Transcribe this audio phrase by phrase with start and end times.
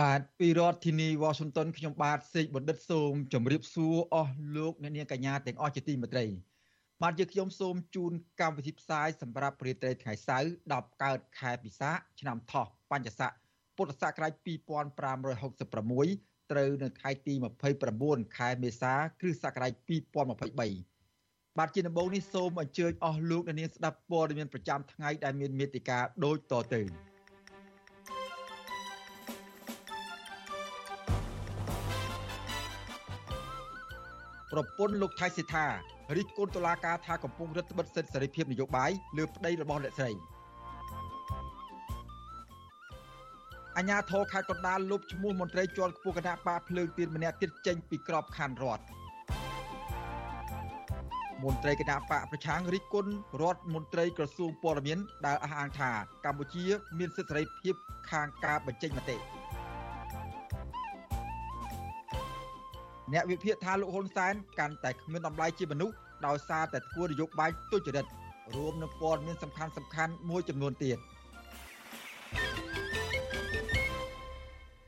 [0.00, 6.24] បាទពីរដ្ឋធានីវ៉ាស៊ីនតោនខ្ញុំបាទសេកបណ្ឌិតសូមជម្រាបសួរអស់លោកអ្នកនាងកញ្ញាទាំងអស់ជាទីមេត្រី
[7.02, 13.32] បាទយើងខ្ញុំសូមជូនកម្មវិធីផ្សាយសម្រាប់ព្រឹត្តិថ្ងៃសៅរ៍10កើតខែពិសាឆ្នាំថោះបញ្ញស័ក
[13.76, 14.46] ពុទ្ធសករាជ2566
[16.50, 17.34] ត្រូវនៅថ្ងៃទី
[17.84, 19.72] 29ខែមេសាគ្រិស្តសករាជ
[20.40, 27.13] 2023បាទជាដំបូងនេះសូមអញ្ជើញអស់លោកអ្នកនាងស្ដាប់ព័ត៌មានប្រចាំថ្ងៃដែលមានមេតិការដូចតទៅ
[34.54, 35.66] ប្រពន្ធលោកថៃសិដ្ឋា
[36.16, 40.10] រិះគន់តុលាការថាកំពុងរឹតបន្តឹងសិទ្ធិសេរីភាពនយោបាយលើប្តីរបស់អ្នកស្រី
[43.76, 48.84] អញ្ញាធរខេត្តកណ្ដាលលុបឈ្មោះមន្ត្រីជាន់ខ្ពស់គណៈបកភ្លើងទៀនម្នាក់ទៀតចេញពីក្របខ័ណ្ឌរដ្ឋ
[51.44, 55.90] មន្ត្រីគណៈបកប្រឆាំងរិះគន់រដ្ឋមន្ត្រីក្រសួងព័ត៌មានដែលអះអាងថា
[56.24, 56.64] កម្ពុជា
[56.98, 57.74] មានសិទ្ធិសេរីភាព
[58.10, 59.16] ខាងការបញ្ចេញមតិ
[63.12, 65.94] អ្នកវិភាគថាលោកហ៊ុនសែនកាន់តែគ្មានតម្លៃជាមនុស្ស
[66.26, 68.06] ដោយសារតែធ្វើនយោបាយទុច្ចរិត
[68.54, 70.98] រួមនឹងព័ត៌មានសំខាន់សំខាន់មួយចំនួនទៀត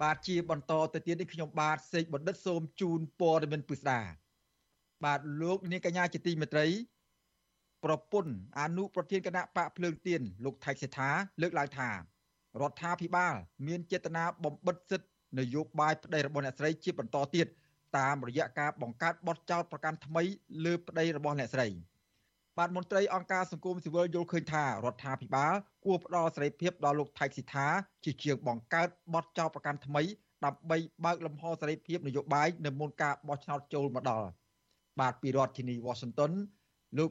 [0.03, 4.01] បាទជាបន្តទៅទៀតនេះខ្ញុំបាទសេកបណ្ឌិតសូមជូនព័ត៌មានពិស្ដា
[5.05, 6.67] បាទលោកនាងកញ្ញាជាទីមេត្រី
[7.85, 11.11] ប្រពន្ធអនុប្រធានគណៈបកភ្លើងទៀនលោកថៃសេដ្ឋា
[11.43, 11.97] លើកឡើងថារ
[12.71, 13.35] ដ្ឋាភិបាល
[13.67, 15.09] មានចេតនាបំបិទសិទ្ធិ
[15.39, 17.47] នយោបាយប្តីរបស់អ្នកស្រីជាបន្តទៀត
[17.99, 20.23] តាមរយៈការបង្កើតបទចោទប្រកាន់ថ្មី
[20.65, 21.69] លើប្តីរបស់អ្នកស្រី
[22.59, 25.55] បាទមន្ត្រីអង្គការសង្គមស៊ីវិលយល់ឃើញថារដ្ឋាភិបាល
[25.85, 27.67] គួរផ្ដល់សេរីភាពដល់លោកថៃស៊ីថា
[28.05, 30.03] ជាជាងបង្កើតបទចោទប្រកាន់ថ្មី
[30.45, 34.29] ដើម្បីបើកលំហសេរីភាពនយោបាយនៅមុនការបោះឆ្នោតចូលមកដល់
[35.01, 36.33] បាទពីរដ្ឋធានី Washington
[36.99, 37.11] លោក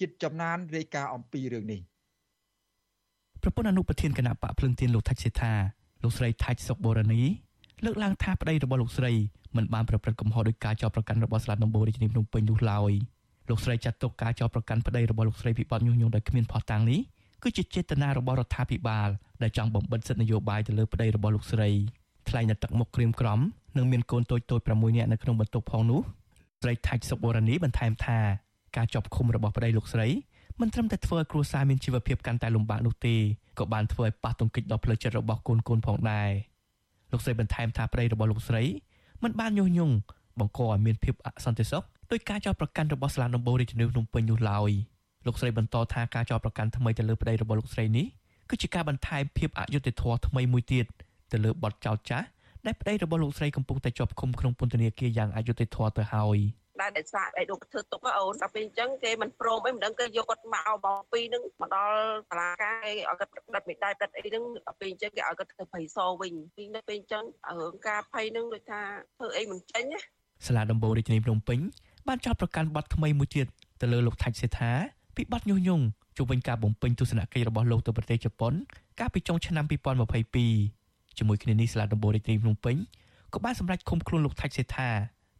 [0.00, 1.80] ចិត្តចំណានរាយការណ៍អំពីរឿងនេះ
[3.42, 5.52] ប្រពន្ធអនុប្រធានគណៈបកភ្លឹងទៀនលោកថាច់សេថា
[6.02, 7.22] លោកស្រីថាច់សុកបូរនី
[7.84, 9.12] លើកឡើងថាប្តីរបស់លោកស្រី
[9.56, 12.92] មិនបានប្រព្រឹត្តកំហុសដោយការចោទប្រកាន់របស់ស្លាប់ដំបូងរាជធានីភ្នំពេញនោះឡើយ
[13.48, 17.00] លោកស្រីចាត់ទុកការចោទប្រកាន់ប្តីរបស់លោកស្រីពីបទញុះញង់ដោយគ្មានភស្តុតាងនេះ
[17.42, 19.08] គឺជាចេតនារបស់រដ្ឋាភិបាល
[19.42, 21.70] ដែលចង់បំបិទសិទ្ធិនយោបាយទៅលើប្តីរបស់លោកស្រី
[22.28, 23.40] ថ្លែងនៅទឹកមុខក្រៀមក្រំ
[23.76, 26.00] និងមានកូនតូចតូច6នាក់នៅក្នុងបន្ទប់ផងនោះ
[26.62, 28.18] ស្រីថាច់សុកបូរនីបន្ថែមថា
[28.76, 30.08] ការចាប់ឃុំរបស់ប្តីលោកស្រី
[30.60, 33.16] មិនត្រឹមតែធ្វើឲ្យគ្រួសារមានជីវភាពកាន់តែលំបាកនោះទេ
[33.58, 36.30] ក៏បានធ្វើឲ្យប៉ះទង្គិចដល់ផ្លូវចិត្តរបស់កូនកូនផងដែរ
[37.12, 38.62] លោកស្រីបន្ថែមថាប្តីរបស់លោកស្រី
[39.22, 39.94] មិនបានញុះញង់
[40.38, 44.70] បង្កឲ្យមានភាពអសន្តិសុខដោយការចោទប្រកាន់របស់ស្លាដំបូងរាជធានីភ្នំពេញនោះឡើយ
[45.26, 48.06] លោកស្រីបន្តថាការចោទប្រកាន់ថ្មីទៅលើប្តីរបស់លោកស្រីនេះ
[48.48, 50.86] គឺជាការបន្ថែមភាពអយុត្តិធម៌ថ្មីមួយទៀត
[51.32, 52.26] ទៅលើបទចោទចាស់
[52.66, 56.38] ដែលប្តីរបស់លោកស្រីកំពុងតែជាប់ឃុំក្នុងពន្ធនាគារយ៉ាងអយុត្តិធម៌ទៅហើយ
[56.82, 61.96] ដែលតែស្វាក់ឯនោះធ្វើទុកអូនដល់ពេលអញ្ចឹងគេមិនព្រមអីមិនដឹងគេយកគាត់មកបងពីនឹងមកដល់
[62.30, 67.24] សាលាការគេឲ្យគាត់ប្រឌិតមេដៃប្រឌិតអីហ្នឹងដល់ពេលអញ្ចឹងគេឲ្យគាត់ទៅភ័យសវិញពីនៅពេលអញ្ចឹង
[67.60, 68.80] រឿងការភ័យហ្នឹងដូចថា
[69.16, 70.00] ធ្វើអីមិនចេញណា
[70.46, 71.58] សាលាដំបូងរាជធានីភ្នំពេញ
[72.08, 73.46] បានចោទប្រកាន់បទថ្មីមួយទៀត
[73.80, 74.72] ទៅលើលោកថាច់សេដ្ឋា
[75.16, 75.84] ពីបទញុះញង់
[76.16, 78.52] ជុំវិញការបំពេញទស្សនកិច្ចរបស់លោកទៅប្រទេសជប៉ុន
[79.00, 79.64] កាលពីចុងឆ្នាំ
[80.40, 82.76] 2022ជាមួយគ្នានេះសាលាដំបូងរាជធានីភ្នំពេញ
[83.34, 84.90] ក៏បានសម្រេចឃុំខ្លួនលោកថាច់សេដ្ឋា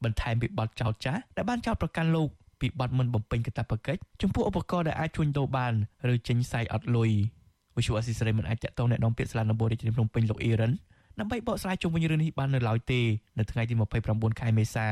[0.04, 2.28] បន្ថែមពីបទចោទចាស់ដែលបានចោទប្រកាន់លោក
[2.60, 5.72] ពីបទមិនបំពេញកាតព្វកិច្ចចំពោះឧបករណ៍ដែលអាចជួញដូរបាន
[6.12, 7.10] ឬចេញផ្សាយអត់លុយ
[7.76, 10.72] វិសុវអសិសរីមិនអាចតតងអ្នកនាំពាក្យសាលាដំបងរាជធានីភ្នំពេញលោកអ៊ីរ៉ាន
[11.18, 13.00] ដើម្បីបកស្រាយជុំវិញរឿងនេះបាននៅឡើយទេ
[13.38, 13.74] នៅថ្ងៃទី
[14.06, 14.86] 29ខែមេសា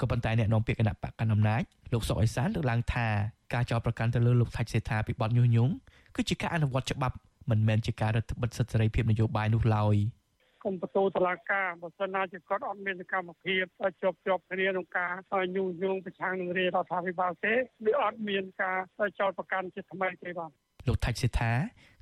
[0.00, 3.06] ក៏ប៉ុន្តែអ្នកនាំពាក្យគណៈបកកណ្ដាលអំណាចលោកសុកអេសានលើកឡើងថា
[3.54, 5.72] ការចោទប្រកាន់ទៅលើលោកថាច់សេដ្ឋាពីបទញុះញង់
[6.14, 7.16] គឺជាការអនុវត្តច្បាប់
[7.50, 9.96] មិនមែនជាការរដ្ឋបិទសិទ្ធិសេរីភាពនយោបាយនោះឡើយ។
[10.66, 13.64] កុំបន្ទោតឡាការបើសិនណាជាគាត់អត់មានសកម្មភាព
[14.00, 15.12] ជាប់ជាប់គ្នាក្នុងការ
[15.56, 17.54] ញុះញង់ប្រឆាំងនឹងរាជរដ្ឋាភិបាលទេ
[17.86, 18.78] វាអត់មានការ
[19.20, 20.50] ចោទប្រកាន់ជាថ្មីទេបាទ
[20.88, 21.52] លោកថាច់សេដ្ឋា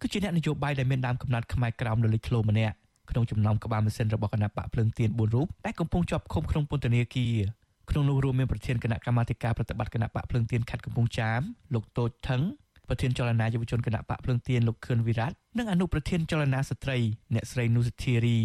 [0.00, 2.74] គឺជាអ្នកនយោបាយដែលមានដើមកំណត់ខ្មែរក្រោមលលិចធ្លោម្នាក់
[3.10, 7.34] ក្នុងចំណោមក្បាលម៉ាស៊ីនរបស់គណៈបកភ្លើងទៀន4រូបដែលកំពុងជាប់ឃុំក្នុងពន្ធនាគារ
[7.90, 11.40] ក្នុងនោះរួមមានប្រធានគណៈកម្មាធិការប្រតិបត្តិគណៈបកភ្លើងទៀនខេត្តកំពង់ចាម
[11.74, 12.42] លោកតូចថង
[12.88, 15.28] ប្រធានចលនាយុវជនគណៈបកភ្លើងទៀនលោកខឿនវិរៈ
[15.58, 16.98] និងអនុប្រធានចលនាស្ត្រី
[17.34, 18.40] អ្នកស្រីនុសធារី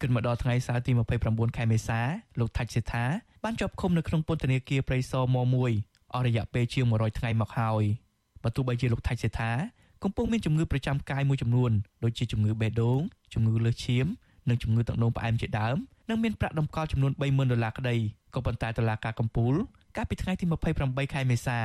[0.00, 0.92] គិតមកដល់ថ្ងៃសៅរ៍ទី
[1.24, 2.00] 29ខែមេសា
[2.38, 3.04] លោកថាច់សេថា
[3.44, 7.84] បានជាប់ឃុំនៅក្នុងពន្ធនាគារព្រៃសរម1អស់រយៈពេលជាង100ថ្ងៃមកហើយ
[8.42, 9.50] បើទោះបីជាលោកថាច់សេថា
[10.02, 11.72] កំពុងមានជំងឺប្រចាំកាយមួយចំនួន
[12.04, 13.00] ដូចជាជំងឺបេះដូង
[13.34, 14.06] ជំងឺលើសឈាម
[14.48, 15.76] និងជំងឺទឹកនោមផ្អែមជាដើម
[16.08, 17.96] និងមានប្រាក់តម្កល់ចំនួន30,000ដុល្លារក្តី
[18.34, 19.54] ក៏ប៉ុន្តែតុលាការកំពូល
[19.96, 20.44] កាលពីថ្ងៃទី
[20.80, 21.58] 28ខែមេសា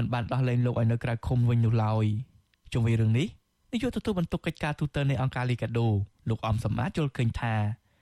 [0.00, 2.06] មិនបានដោះលែងលោកឲ្យនៅក្រៅឃុំវិញនោះឡើយ
[2.72, 3.28] ជុំវិញរឿងនេះ
[3.72, 5.88] នាយកទទួលបន្ទុកកិច្ចការទូតនៃអង្គការលីកាដូ
[6.28, 7.54] លោកអំសម្មាជល់ឃើញថា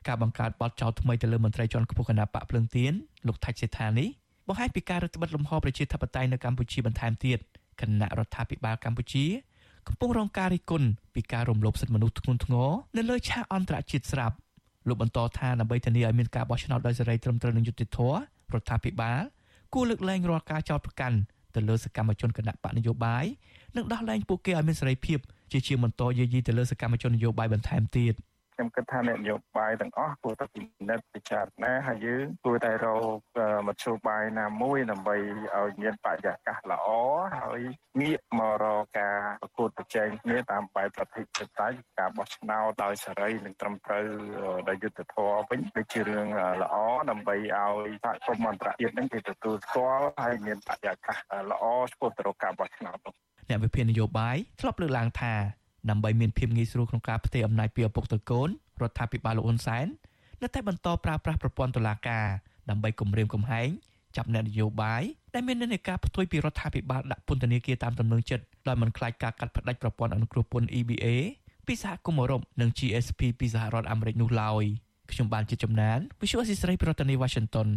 [0.09, 2.93] ការបង្កើតបទចោទថ្មីទៅលើមន្ត្រីជាន់ខ្ពស់គណៈបកភ្លើងទៀន
[3.27, 4.09] លោកថាច់សេដ្ឋានេះ
[4.49, 7.39] បង្ហាញពីការរឹតបន្តឹងលំហប្រជាធិបតេយ្យនៅកម្ពុជាបន្ថែមទៀត
[7.81, 9.25] គណៈរដ្ឋាភិបាលកម្ពុជា
[9.89, 14.37] កំពុងរងការរិះគន់ពីការរំលោភសិទ្ធិមនុស្សធ្ងន់ធ្ងរនៅលើឆាកអន្តរជាតិស្រាប់
[14.89, 18.17] លោកបន្តថាដើម្បីធានាឲ្យមានការបោះឆ្នោតដោយសេរីត្រឹមត្រូវនិងយុត្តិធម៌
[18.55, 19.21] រដ្ឋាភិបាល
[19.75, 21.17] គួរលើកលែងរាល់ការចោទប្រកាន់
[21.59, 23.25] ទៅលើសកម្មជនគណៈបកនយោបាយ
[23.77, 25.19] និងដោះលែងពួកគេឲ្យមានសេរីភាព
[25.53, 28.15] ជាជាបន្តយាយីទៅលើសកម្មជននយោបាយបន្ថែមទៀត។
[28.59, 33.19] ខ្ញុំគិតថាអ្នកនយោបាយទាំងអស់គួរតែពិនិត្យពិចារណាហើយយើងគួរតែរក
[33.69, 35.17] មធ្យោបាយណាមួយដើម្បី
[35.57, 36.89] ឲ្យមានបរិយាកាសល្អ
[37.37, 37.61] ហើយ
[38.01, 41.47] ងាកមករកការប្រកួតប្រជែងគ្នាតាមបែបប្រតិបត្តិ
[41.99, 44.07] ការបោះឆ្នោតដោយសេរីនិងត្រឹមត្រូវ
[44.69, 46.27] ដោយយុត្តិធម៌វិញគឺជារឿង
[46.63, 46.77] ល្អ
[47.11, 51.17] ដើម្បីឲ្យសហគមន៍អន្តរជាតិនឹងគេទទួលស្គាល់ហើយមានបរិយាកាស
[51.51, 52.99] ល្អឆ្ពោះទៅរកការបោះឆ្នោត
[53.49, 55.35] អ្នកវិភាគនយោបាយធ្លាប់លើកឡើងថា
[55.91, 58.49] ដើម្បីមានភាពងាយស្រួលក្នុងការផ្ទេរអំណាចពីឪពុកទៅកូន
[58.83, 59.87] រដ្ឋាភិបាលលោកហ៊ុនសែន
[60.43, 62.27] នៅតែបន្តប្រើប្រាស់ប្រព័ន្ធតុលាការ
[62.71, 63.69] ដើម្បីគម្រាមកំហែង
[64.17, 65.03] ចាប់អ្នកនយោបាយ
[65.35, 71.07] ដែលមាននានាការផ្ទុយពីរដ្ឋាភិបាលដាក់ពន្ធនាគារតាមទំនឹងចិត្តដោយមិនខ្លាចការកាត់ផ្តាច់ប្រព័ន្ធអនុគ្រោះពន្ធ EBA
[71.67, 74.65] ពីសហគមន៍អឺរ៉ុបនិង GSP ពីសហរដ្ឋអាមេរិកនោះឡើយ
[75.13, 77.69] ខ្ញុំបានជាចំណាន Visual Assisray ប្រធានាទី Washington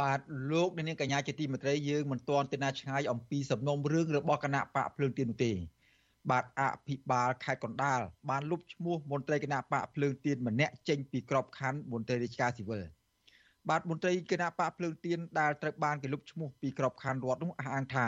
[0.00, 5.52] បាទលោកនាងកញ្ញាជាទីមេត្រីយើងមិនទាន់ទៅណាឆ្ងាយអំពីសំណុំរឿងរបស់គណៈបកភ្លើងទៀននោះទេ
[6.30, 12.82] បាទអភិបាលខេត្តកណ្ដាលបានលុបឈ្មោះមន្ត្រីគណៈបកភ្លើងទៀនម្នាក់ចេញពីក្របខ័ណ្ឌមន្ត្រីរាជការស៊ីវិល
[13.68, 18.06] បាទមន្ត្រីគណៈបកភ្លើងទៀនដែលត្រូវបានគេលុបឈ្មោះពីក្របខ័ណ្ឌរដ្ឋនោះអះអាងថា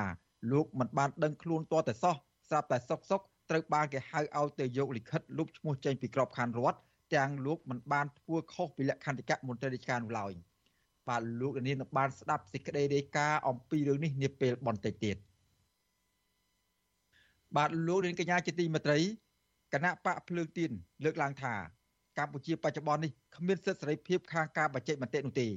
[0.52, 2.14] លោកមិនបានដឹងខ្លួនទាល់តែសោះ
[2.48, 3.20] ស្រាប់តែសុកសុក
[3.50, 6.78] ត្រូវបានគេហៅឲ្យទៅយកលិខិតលុបឈ្មោះចេញពីក្របខ័ណ្ឌរដ្ឋ
[7.14, 10.32] ទាំងលោកមិនបានធ្វើខុសពីលក្ខន្តិកៈមន្ត្រីរាជការនោះឡើយ
[11.08, 15.16] បាទលោកនាងនឹងបានស្ដាប់សេចក្តីរាយការណ៍អំពីរឿងនេះនាពេលបន្តិចទៀត
[17.56, 18.98] បាទលោកនាងកញ្ញាជាទីមេត្រី
[19.72, 20.70] គណៈបកភ្លើងទៀន
[21.04, 21.54] លើកឡើងថា
[22.18, 25.48] កម្ពុជាបច្ចុប្បន្ននេះគ្មានសិទ្ធិសេរីភាពខាងការបញ្ចេញមតិនោះទេ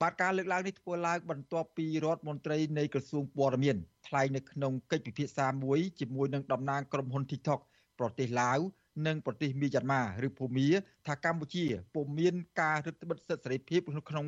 [0.00, 3.76] បាទការលើកឡើងនេះធ្វើឡើងបន្ទាប់ពីរដ្ឋមន្ត្រីនៃក្រសួងព័ត៌មាន
[4.08, 7.60] ថ្លែងនៅក្នុងកិច្ចពិភាក្សាមួយជាមួយនឹងតំណាងក្រុមហ៊ុន TikTok
[7.98, 8.58] ប្រទេសឡាវ
[9.06, 10.68] និងប្រទេសមីយ៉ាន់ម៉ាឬភូមា
[11.06, 13.80] ថាកម្ពុជាពុំមានការរឹតបន្តឹងសិទ្ធិសេរីភាព
[14.10, 14.26] ក្នុង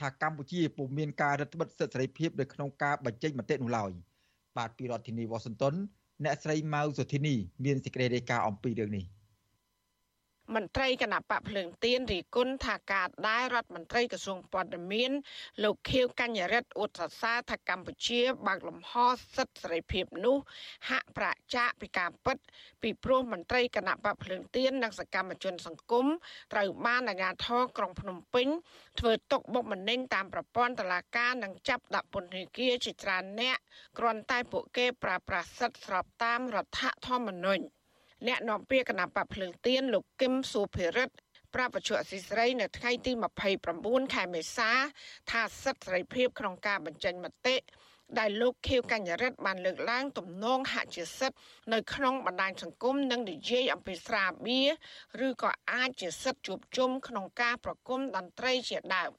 [0.00, 3.90] ថាកម្ពុជាពុំមានការរឹតបន្តឹងសិទ្ធិសេរីភាពនៅក្នុងការបញ្ចេញមតិនោះឡើយ
[4.56, 5.74] បាទពីរដ្ឋធានីវ៉ាស៊ីនតោន
[6.22, 7.34] អ្នកស្រីម៉ៅសុធីនី
[7.64, 9.04] មានសេចក្តីរាយការណ៍អំពីរឿងនេះ
[10.52, 15.12] មន្ត្រីគណៈបកភ្លើងទៀនរីគុណថាការដែលរដ្ឋមន្ត្រីក្រសួងព័ត៌មាន
[15.62, 18.92] លោកខៀវកញ្ញរិទ្ធអ៊ុតសរសើរថាកម្ពុជាបើកលំហ
[19.36, 20.36] សិទ្ធិសេរីភាពនោះ
[20.90, 22.36] ហាក់ប្រាចាកពីការពិត
[22.82, 26.06] ពីព្រោះមន្ត្រីគណៈបកភ្លើងទៀននិងសកម្មជនសង្គម
[26.52, 28.48] ត្រូវបានអាជ្ញាធរក្រុងភ្នំពេញ
[29.00, 33.58] ធ្វើទុកបុកម្នេញតាមប្រព័ន្ធតុលាការនិងចាប់ដាក់ពន្ធនាគារជាច្រើនអ្នក
[33.98, 37.64] គ្រាន់តែពួកគេប្រើប្រាស់សិទ្ធិស្របតាមរដ្ឋធម្មនុញ្ញ
[38.26, 41.14] អ្នកនាំពាក្យគណៈបកភ្លើងទៀនលោកគឹមសុភិរិទ្ធ
[41.54, 43.12] ប្រាប់បច្ចុប្បន្នអសីស្រីនៅថ្ងៃទី
[43.62, 44.70] 29ខែមេសា
[45.30, 47.56] ថាសិទ្ធិសេរីភាពក្នុងការបញ្ចេញមតិ
[48.18, 51.38] ដែលលោកខៀវកញ្ញរិទ្ធបានលើកឡើងទំនងហាក់ជាសិទ្ធិ
[51.72, 54.60] នៅក្នុងបណ្ដាញសង្គមនិងនិយាយអំពីស្រាបៀ
[55.20, 59.10] រឬក៏អាចជាសិទ្ធិជួបជុំក្នុងការប្រគំតន្ត្រីជាដើម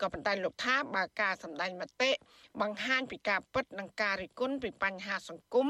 [0.00, 2.10] ក៏ប៉ុន្តែលោកថាបើការសម្ដែងមតិ
[2.60, 5.68] បង្ហាញពីការពិតនិងការរិះគន់ពីបញ្ហាសង្គម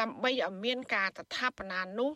[0.00, 2.10] ដើម្បីឲ្យមានការស្ថាបនានោះ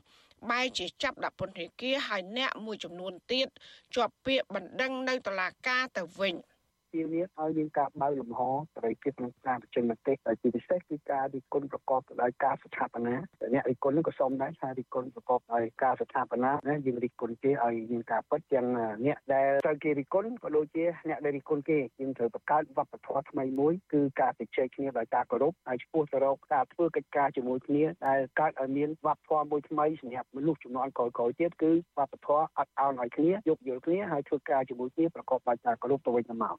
[0.50, 3.49] បែរជាចាប់ដាក់ពន្ធនាគារហើយអ្នកមួយចំនួនទៀត
[3.94, 6.34] ជាប់ពាក្យបណ្ដឹងនៅតុលាការទៅវិញ។
[6.94, 8.40] ទាមទារឲ្យមានការបើកលំហ
[8.75, 13.14] សេរីភាពក្នុងការបញ្ចេញមតិដែលជាពិសេសគឺការរិះគន់ប្រកបដោយការស្ថាបនា
[13.54, 18.66] អ្នករិះគន់នឹងក៏សូមដែរថារិះគន់ប្រកបដោយការស្ថាបនាណាយើងរិះគន់គេឲ្យមានការពិតទាំង
[19.06, 36.56] អ្នកដែលត្រូវគេរិះគន់ក៏ដូចជាអ្នកដែលរិះគន់គេយើងត្រូវបង្កើតវប្បធម៌ថ្មីមួយគឺការជជែកគ្នាដោយការគោរពហើយឆ្ពោះទៅរកការធ្វើកិច្ចការជាមួយគ្នាដែលកើតឲ្យមានវប្បធម៌មួយថ្មីសម្រាប់មនុស្សជំនាន់ក្រោយៗទៀតគឺវប្បធម៌អត់អោនឲ្យគ្នាយោគយល់គ្នាហើយធ្វើការជាមួយគ្នាប្រកបដោយការគោរពទៅវិញទៅមក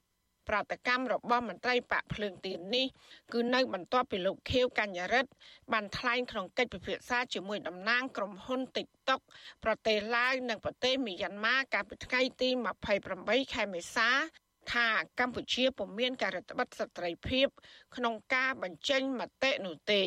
[0.50, 2.88] ប្រតិកម្មរបស់មន្ត្រីបកភ្លើងទៀននេះ
[3.34, 5.32] គឺនៅបន្ទាប់ពីលោកខៀវកញ្ញរិទ្ធ
[5.74, 9.22] បានថ្លែងក្នុងកិច្ចពិភាក្សាជាមួយតំណាងក្រុមហ៊ុន TikTok
[9.64, 12.50] ប្រទេសឡាវនិងប្រទេសមីយ៉ាន់ម៉ាកាលពីថ្ងៃទី
[13.02, 14.10] 28ខែមេសា
[14.74, 14.88] ថា
[15.20, 17.48] កម្ពុជាពុំមានការរដ្ឋបတ်សិទ្ធិសេរីភាព
[17.96, 20.02] ក្នុងការបញ្ចេញមតិនោះទេ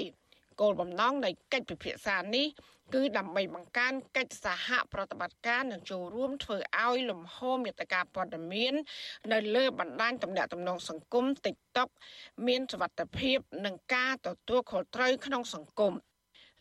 [0.60, 2.46] គោលបំណងនៃកិច្ចពិភាក្សានេះ
[2.94, 8.74] គឺដើម្បីបង្កើនកិច្ចសហប្រតិបត្តិការនិងចូលរួមធ្វើឲ្យលំហមេត្តាព័ត៌មាន
[9.32, 11.88] នៅលើបណ្ដាញទំនាក់ទំនងសង្គម TikTok
[12.46, 15.94] មានសុវត្ថិភាព និងការទទួលខុសត្រូវក្នុងសង្គម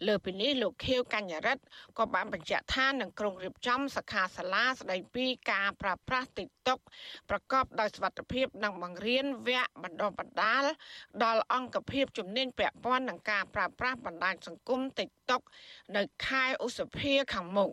[0.08, 1.64] លើពីនេះលោកខៀវកញ្ញរិទ្ធ
[1.98, 6.80] ក៏បានបញ្ជាក់ថានឹងក្រុងរៀបចំសិក្ខាសាលាស្ដីពីការប្រើប្រាស់ TikTok
[7.30, 10.64] ប្រកបដោយសុវត្ថិភាពនិងបង្រៀនវគ្គបណ្ដុះបណ្ដាល
[11.24, 15.42] ដល់អង្គភាពជំនាញពាក់ព័ន្ធនឹងការប្រើប្រាស់បណ្ដាញសង្គម TikTok
[15.96, 17.72] នៅខែឧសភាខាងមុខ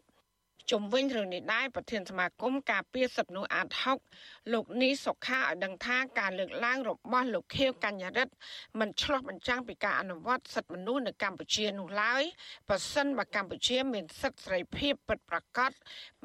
[0.70, 3.66] ជុំវិញរឿងនេះដែរប្រធានសមាគមការពារសិទ្ធិមនុស្សអាត
[4.10, 8.34] 6លោកនីសុខាឲ្យដឹងថាការលើកឡើងរបស់លោកខៀវកញ្ញរិទ្ធ
[8.80, 12.22] មិនឆ្លោះបញ្ចាំងពីការអនុវត្តសិទ្ធិមនុស្សនៅកម្ពុជានោះឡើយ
[12.68, 15.70] ប្រសិនបើកម្ពុជាមានសិទ្ធិសេរីភាពពិតប្រាកដ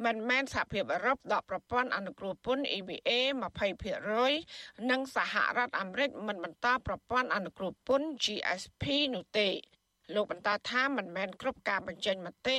[0.05, 3.11] មិនមែនសហភាពអឺរ៉ុបដកប្រព័ន្ធអនុគ្រោះពន្ធ EBA
[4.01, 8.83] 20%និងសហរដ្ឋអាមេរិកមិនបន្តប្រព័ន្ធអនុគ្រោះពន្ធ GSP
[9.15, 9.49] នោះទេ
[10.13, 12.57] លោកបន្តថាមិនមែនគ្រប់ការបញ្ចេញមតិ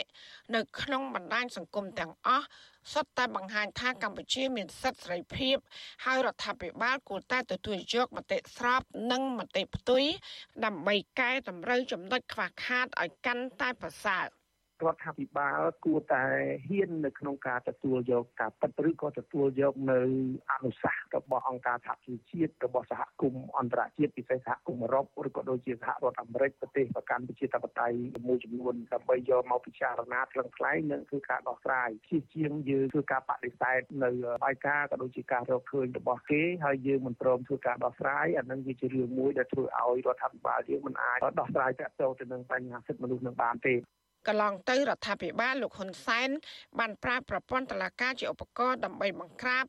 [0.55, 2.47] នៅក្នុងបណ្ដាញសង្គមទាំងអស់
[2.93, 5.57] សុទ្ធតែបង្ហាញថាកម្ពុជាមានសិទ្ធិសេរីភាព
[6.05, 10.05] ហើយរដ្ឋាភិបាលគួរតែទទួលយកមតិស្របនិងមតិផ្ទុយ
[10.65, 14.27] ដើម្បីកែតម្រូវចំណុចខ្វះខាតឲ្យកាន់តែប្រសើរ។
[14.85, 16.25] រដ្ឋាភិបាលគួរតែ
[16.69, 20.01] ហ៊ាននៅក្នុងការទទួលយកការពិតឬក៏ទទួលយកនៅ
[20.53, 27.97] អនុសាសន៍របស់អង្គការសហជីវជាតិរបស់សហគមន៍អន្តរជាតិពិសេសសហគមន៍អឺរ៉ុបឬក៏ដូចជាសហរដ្ឋអាមេរិកប្រទេសប្រកាន់ប្រជាធិបតេយ្យ
[28.29, 34.11] មួយចំនួនដើម្បីយកមកពិចារណាថ្លឹងថ្លែងនិងធ្វើការដោះស្រាយជាជាងយើងធ្វើការបដិសេធនៅ
[34.45, 43.75] បាយការក៏ដូចជាការរកឃើញរបស់គេហើយយើងមិនព្រមធ្វើការដោះស្រាយអានឹងវាជារឿងមួយដែលធ្វើឲ្យរដ្ឋាភិបាលយើងមិនអាចដោះស្រាយតាក់ទងទៅនឹងបញ្ហាសិទ្ធិមនុស្សនឹងបានទេ
[44.29, 46.29] កន្លងទៅរដ្ឋាភិបាលលោកហ៊ុនសែន
[46.79, 49.65] បានប្រើប្រព័ន្ធតុលាការជាឧបករណ៍ដើម្បីបង្ក្រាប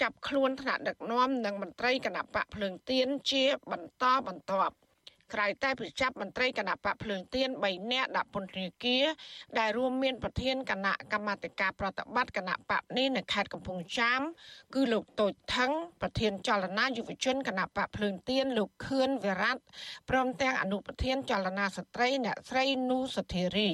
[0.00, 4.74] ចាប់ខ្លួនថ្នាក់ដឹកនាំនិងមន្ត្រីគណៈបកភ្លើងទៀនជាបន្តបន្ទាប់
[5.34, 9.04] ក្រៅតែប្រចាប់មន្ត្រីគណៈបកភ្លើងទៀន3នាក់ដាក់ពន្ធនាគារ
[9.58, 14.20] ដែលរួមមានប្រធានគណៈកម្មាធិការប្រតិបត្តិគណៈបកនេះនៅខេត្តកំពង់ចាម
[14.74, 19.52] គឺលោកតូចថងប្រធានចលនាយុវជនគណៈបកភ្លើងទៀនលោកខឿនវិរៈ
[20.10, 23.70] ព្រមទាំងអនុប្រធានចលនាស្ត្រីអ្នកស្រីនូសុធារី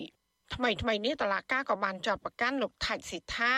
[0.54, 3.52] ថ្មីថ្មីនេះតឡាកាក៏បានចាប់ប្រកាន់លោកថាច់ស៊ីថា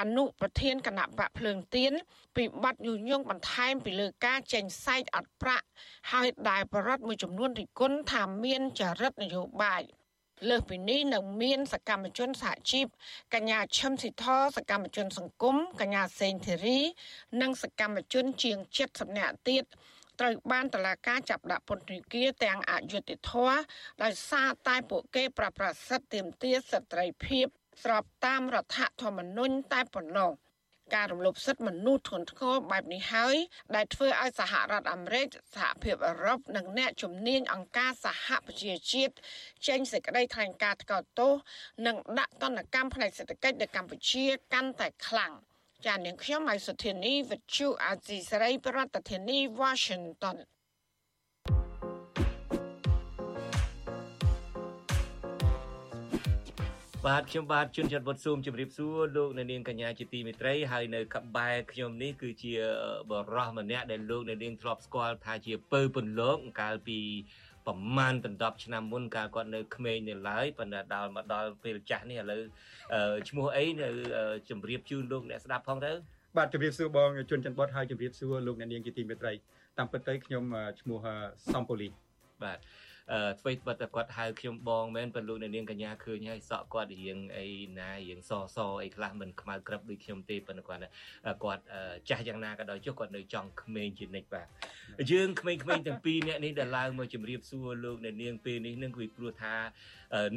[0.00, 1.92] អនុប្រធានគណៈបកភ្លើងទៀន
[2.36, 5.66] ពីបទញុះញង់បន្ថែមពីលើការចេញសែកអត់ប្រាក់
[6.12, 9.82] ហើយដែលបរដ្ឋមួយចំនួនរិះគន់ថាមានចរិតនយោបាយ
[10.48, 12.86] លើសពីនេះនៅមានសកម្មជនសហជីព
[13.34, 14.24] កញ្ញាឈឹមស៊ីធ
[14.56, 16.78] សកម្មជនសង្គមកញ្ញាសេងធីរី
[17.40, 19.64] និងសកម្មជនជាង70នាក់ទៀត
[20.20, 23.58] ត្រូវបានតឡាការចាប់ដាក់ពន្ធនាគារទាំងអយុត្តិធម៌
[24.02, 27.46] ដោយសារតែពួកគេប្រព្រឹត្តសិទ្ធិទាមទារសិទ្ធិភាព
[27.82, 30.32] ស្របតាមរដ្ឋធម្មនុញ្ញតែប៉ុណ្ណោះ
[30.94, 33.36] ការរំលោភសិទ្ធិមនុស្សធ្ងន់ធ្ងរបែបនេះហើយ
[33.74, 39.14] ដែលធ្វើឲ្យសហរដ្ឋអាមេរិកសហភាពអឺរ៉ុបនិងអ្នកជំនាញអង្គការសហប្រជាជាតិ
[39.68, 41.32] ចេញសេចក្តីថ្លែងការណ៍ថ្កោលទោស
[41.86, 45.32] និងដាក់ទណ្ឌកម្មផ្នែកសេដ្ឋកិច្ចនៅកម្ពុជាកាន់តែខ្លាំង។
[45.86, 50.36] ចានាងខ្ញុំម៉ៃសុធានីវិទ្យុអាស៊ីសេរីប្រធានាធិបតី Washington
[57.06, 62.52] បាទខ្ញុំបាទជួនច័ន្ទវុតស៊ូមជម្រាបសួរលោកអ្នកនាងកញ្ញាជាទីមេត្រីហើយនៅកបែខ្ញុំនេះគឺជា
[63.10, 67.00] បរោះម្នាក់ដែលលោកអ្នកនាងធ្លាប់ស្គាល់ថាជាពៅពន្លកកាលពី
[67.68, 72.42] ប្រមាណដណ្ដប់ឆ្នាំមុនកាលគាត់នៅក្មេងនៅឡើយប៉ុន្តែដល់មកដល់ពេលចាស់នេះឥឡូវ
[73.28, 73.88] ឈ្មោះអីនៅ
[74.48, 75.92] ជម្រាបជូនលោកអ្នកស្ដាប់ផងទៅ
[76.36, 79.32] បាទជម្រាបសួរបងជុនច័ន្ទបតហើយជម្រាបសួរលោកអ្នកនាងជាទីមេត្រី
[79.78, 80.44] តាមពិតទៅខ្ញុំ
[80.80, 80.98] ឈ្មោះ
[81.52, 81.88] សំពូលី
[82.42, 82.58] បាទ
[83.12, 87.46] អឺធ្វើបិទតែគាត់ហៅខ្ញុំបងមែនប៉ុន្តែលោកអ្នកនាងកញ្ញាឃើញហើយសក់គាត់រៀងអី
[87.78, 90.82] ណារៀងសសអីខ្លះមិនខ្មៅក្រឹបដូចខ្ញុំទេប៉ុន្តែគាត់
[91.44, 91.62] គាត់
[92.08, 94.46] ចាស់យ៉ាងណាក៏ដោយចុះគាត់នៅចង់ក្មេងជានិច្ចបាទ
[95.12, 99.54] យើងក្មេងៗទាំងពីរអ្នកនេះដែលឡើងមកជម្រាបសួរលោកអ្នកនាងពេលនេះនឹងគឺព្រោះថា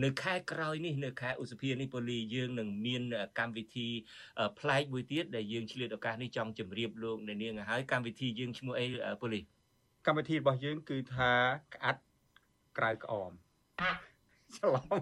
[0.04, 3.02] នៅខែក្រោយនេះនៅខែឧសភានេះពូលីយើងនឹងមាន
[3.40, 3.88] កម្មវិធី
[4.60, 8.86] ប្លែកមួយទៀតដែលយើងឆ្លៀតឱកាសនេះចង់ជម្រាបលោកអ្នកនាងឲ្យហើយកម្មវិធីយើងឈ្មោះអី
[9.22, 9.40] ពូលី
[10.08, 11.32] កម្មវិធីរបស់យើងគឺថា
[11.76, 12.02] ក្អាត់
[12.78, 13.32] ក្រៅក្អម
[14.56, 15.00] ច្រឡំ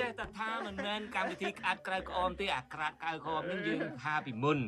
[0.00, 4.58] ចេះតែថាមិនមែនកម្មវិធីក្អាត់ក្រៅក្អមទេអាក្រាតក្រៅក្អមនេះយើងថាពីមុន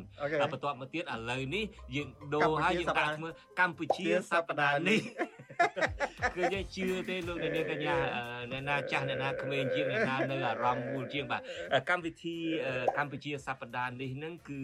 [0.42, 5.00] បន្ទាប់មកទៀតឥឡូវនេះយើងដូរហើយយើងដាក់ឈ្មោះកម្ពុជាសប្តាហ៍នេះ
[6.36, 7.96] គឺយើងជឿទេលោកអ្នកនាងកញ្ញា
[8.50, 11.40] អ្នកណាចាស់អ្នកណាក្មេងជាងអ្នកណានៅអារម្មណ៍មូលជាងបាទ
[11.90, 12.36] កម្មវិធី
[12.98, 14.62] កម្ពុជាសប្តាហ៍នេះនឹងគឺ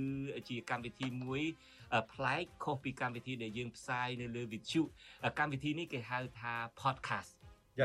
[0.48, 1.42] ជាកម្មវិធីមួយ
[2.12, 4.82] ប្លែកខុសពីកម្មវិធីដែលយើងផ្សាយនៅលើវិទ្យុ
[5.38, 7.30] កម្មវិធីនេះគេហៅថា podcast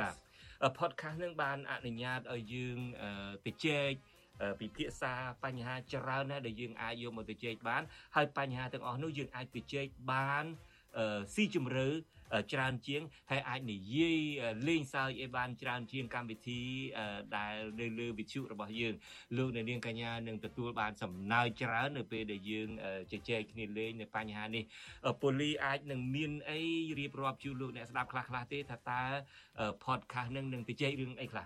[0.01, 2.77] បាទ podcast នឹងបានអនុញ្ញាតឲ្យយើង
[3.45, 3.91] ទៅជែក
[4.59, 5.13] ពិភាក្សា
[5.45, 7.81] បញ្ហាច្រើនណាស់ដែលយើងអាចយកមកទៅជែកបាន
[8.15, 10.45] ហើយបញ្ហាទាំងអស់នោះយើងអាចទៅជែកបាន
[11.35, 11.87] ស៊ីជម្រៅ
[12.51, 13.01] ច្រើនជាង
[13.31, 14.19] ហើយអាចនិយាយ
[14.67, 16.61] លេងសើចឲ្យបានច្រើនជាងកម្មវិធី
[17.37, 18.93] ដែលនៅលើវិទ្យុរបស់យើង
[19.37, 22.69] លោកអ្នកនាងកញ្ញានឹងទទួលបានសំណើចច្រើននៅពេលដែលយើង
[23.11, 24.63] ជជែកគ្នាលេងនៅបញ្ហានេះ
[25.21, 26.61] ពូលីអាចនឹងមានអី
[26.99, 29.01] រៀបរាប់ជូនលោកអ្នកស្ដាប់ខ្លះៗទេថាតើ
[29.85, 31.41] podcast នឹងនឹងទៅជែករឿងអីខ្ល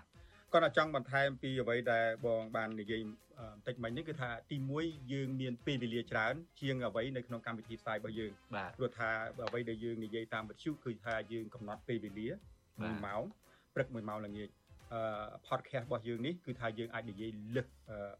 [0.52, 9.08] គាត់ចង់បន្ថែមពីអ្វីដែលបងបាននិយាយបន្តិចមិញនេះគឺថាទី1យើងមានពេលវេលាច្រើន ជាងអ្វីនៅក្នុងកម្មវិធីផ្សាយរបស់យើងបាទព្រោះថា
[9.48, 12.28] អ្វីដែលយើងនិយាយតាមវិទ្យុគឺថាយើងកំណត់ពេលវេលា
[12.66, 13.22] 1ម៉ោង
[13.74, 14.48] ព្រឹក1ម៉ោងល្ងាច
[14.92, 15.00] អឺ
[15.48, 17.66] podcast របស់យើងនេះគឺថាយើងអាចនិយាយលឹះ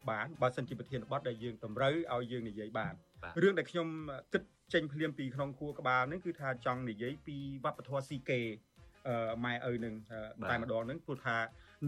[0.09, 2.93] បានបើសិនជាប្រធានបទដែលយើងតម្រូវឲ្យយើងនិយាយបាន
[3.41, 3.87] រឿងដែលខ្ញុំ
[4.33, 8.41] គិតចេញភ្លាមពីក្នុងខួរក្បាលនេះគឺថាចង់និយាយពីវប្បធម៌ស៊ីកេ
[9.45, 9.93] ម៉ែឪនឹង
[10.49, 11.37] តែម្ដងហ្នឹងព្រោះថា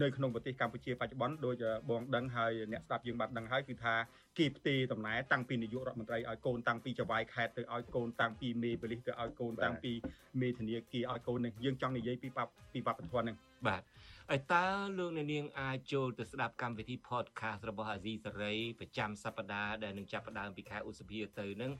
[0.02, 3.94] នៅក្នុងប្រទេសកម្ពុជាបច្ចុប្បន្នដូចបងដឹងហើយអ្នកស្ដាប់យើងបានដឹងហើយគឺថា
[4.38, 9.92] គេផ្ទេរតំណែងតាំងពីនាយករដ្ឋមន្ត្រីឲ្យកូនតាំងពីចវាយខេត្តទៅឲ្យកូនតាំងពីមេបលិសទៅឲ្យកូនតាំងពី
[10.40, 12.28] មេធនាគារឲ្យកូននឹងយើងចង់និយាយពី
[12.72, 13.36] ពីវប្បធម៌ហ្នឹង
[13.68, 13.82] បាទ
[14.30, 14.66] ហើយតើ
[14.98, 21.72] លោកអ្នកនាងអាចចូលទៅស្ដាប់កម្មវិធី podcast របស់អាស៊ីសេរីប្រចាំសប្តាហ៍ដែលនឹងចាប់ផ្ដើមពីខែឧសភាទៅនឹង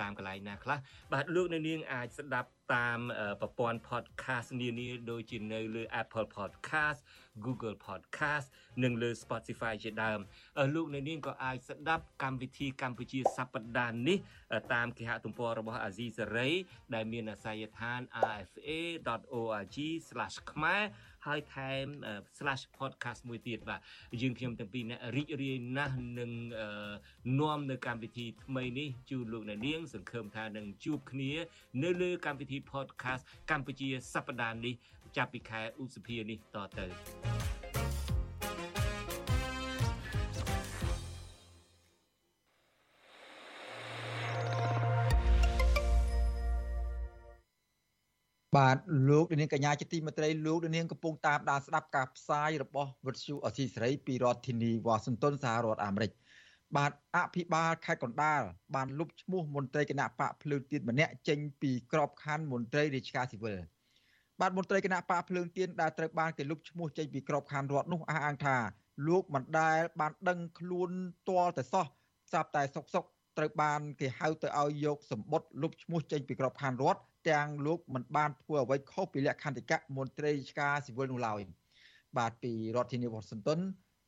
[0.00, 0.78] តាមកន្លែងណាខ្លះ
[1.12, 3.00] បាទលោកអ្នកនាងអាចស្ដាប់តាម
[3.40, 6.98] ប្រព័ន្ធ podcast នានាដូចជានៅលើ Apple Podcast
[7.44, 8.46] Google Podcast
[8.82, 10.20] និងលើ Spotify ជាដើម
[10.74, 14.18] លោកអ្នកនាងក៏អាចស្ដាប់កម្មវិធីកម្ពុជាសប្តាហ៍នេះ
[14.74, 16.48] តាមគេហទំព័ររបស់អាស៊ីសេរី
[16.94, 18.00] ដែលមានអាសយដ្ឋាន
[18.40, 19.76] rfa.org/
[20.52, 20.82] ខ្មែរ
[21.26, 21.86] ហើយថែម
[22.78, 23.80] /podcast មួយទៀតបាទ
[24.22, 26.30] យើងខ្ញុំទាំងពីរអ្នករីករាយណាស់នឹង
[27.40, 31.32] នាំនៅកម្មវិធីថ្មីនេះជូនលោកអ្នកនាង សង្ឃឹមថានឹងជួបគ្នា
[31.82, 34.74] នៅលើកម្មវិធី podcast កម្ពុជាសប្តាហ៍នេះ
[35.16, 37.67] ចាប់ពីខែឧសភានេះតទៅ
[48.58, 56.10] បាទលោកនាងកញ្ញាជាទីមេត្រីលោកនាងកំពុងតាមដានស្ដាប់ការផ្សាយរបស់វិទ្យុអសីសេរីពីរដ្ឋធានីវ៉ាស៊ីនតោនសហរដ្ឋអាមេរិក
[56.76, 58.42] បាទអភិបាលខេត្តកណ្ដាល
[58.74, 63.58] បានលុបឈ្មោះមន្ត្រីគណៈបកភ្លើងទៀនម្នាក់ចេញពីក្របខ័ណ្ឌមន្ត្រីរាជការស៊ីវិល
[64.40, 68.56] បាទមន្ត្រីគណៈបកភ្លើងទៀនដែលត្រូវបានគេលុបឈ្មោះចេញពីក្របខ័ណ្ឌរដ្ឋនោះអះអាងថា
[69.08, 70.90] លោកមិនដែលបានដឹងខ្លួន
[71.28, 71.86] ទាល់តែសោះ
[72.30, 73.04] ស្រាប់តែសុកសុក
[73.38, 81.40] ត្រូវបានគេហៅទៅឲ្យយកសម្បត្តិលុបឈ្មោះចេញពីក្របខ័ណ្ឌរដ្ឋ ទាំងលោកមិនបានធ្វើអ្វីខុសពីលក្ខន្តិកៈមន្ត្រីរាជការស៊ីវិលនោះឡើយ
[82.18, 83.60] បាទពីរដ្ឋធានីវ៉ាស៊ីនតោន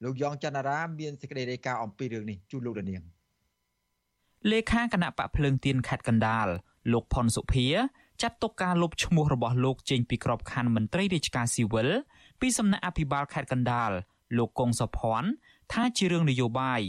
[0.04, 3.02] លោកយ៉ងច័ន្ទរាមានសេចក្តីរាយការណ៍អំពីរឿងនេះជូនលោកដានៀង
[4.50, 6.48] លេខាគណៈបកភ្លើងទៀនខេត្តកណ្ដាល
[6.92, 7.66] លោកផុនសុភា
[8.22, 11.88] ចាត់ទុកការលុបឈ្មោះរបស់លោកចេញពីក្របខ័ណ្ឌមន្ត្រីរាជការស៊ីវិល
[12.40, 13.90] ពីសំណាក់អភិបាលខេត្តកណ្ដាល
[14.38, 15.28] លោកកុងសុភ័ណ្ឌ
[15.72, 16.80] ថាជារឿងនយោបាយ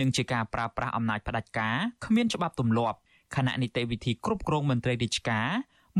[0.00, 2.98] និងជាការប្រើប្រាស់អំណាចផ្ដាច់ការគ្មានច្បាប់ទម្លាប់
[3.36, 5.48] គណៈនីតិវិធីគ្រប់គ្រងមន្ត្រីរាជការ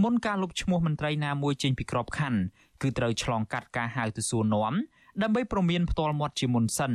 [0.03, 2.41] មុនការលុបឈ្មោះមន្ត្រីណាមួយចេញពីក្របខ័ណ្ឌ
[2.83, 4.75] គឺត្រូវឆ្លងកាត់ការហៅទៅសួរនាំ
[5.23, 6.93] ដើម្បីប្រមានផ្ទាល់មាត់ជាមុនសិន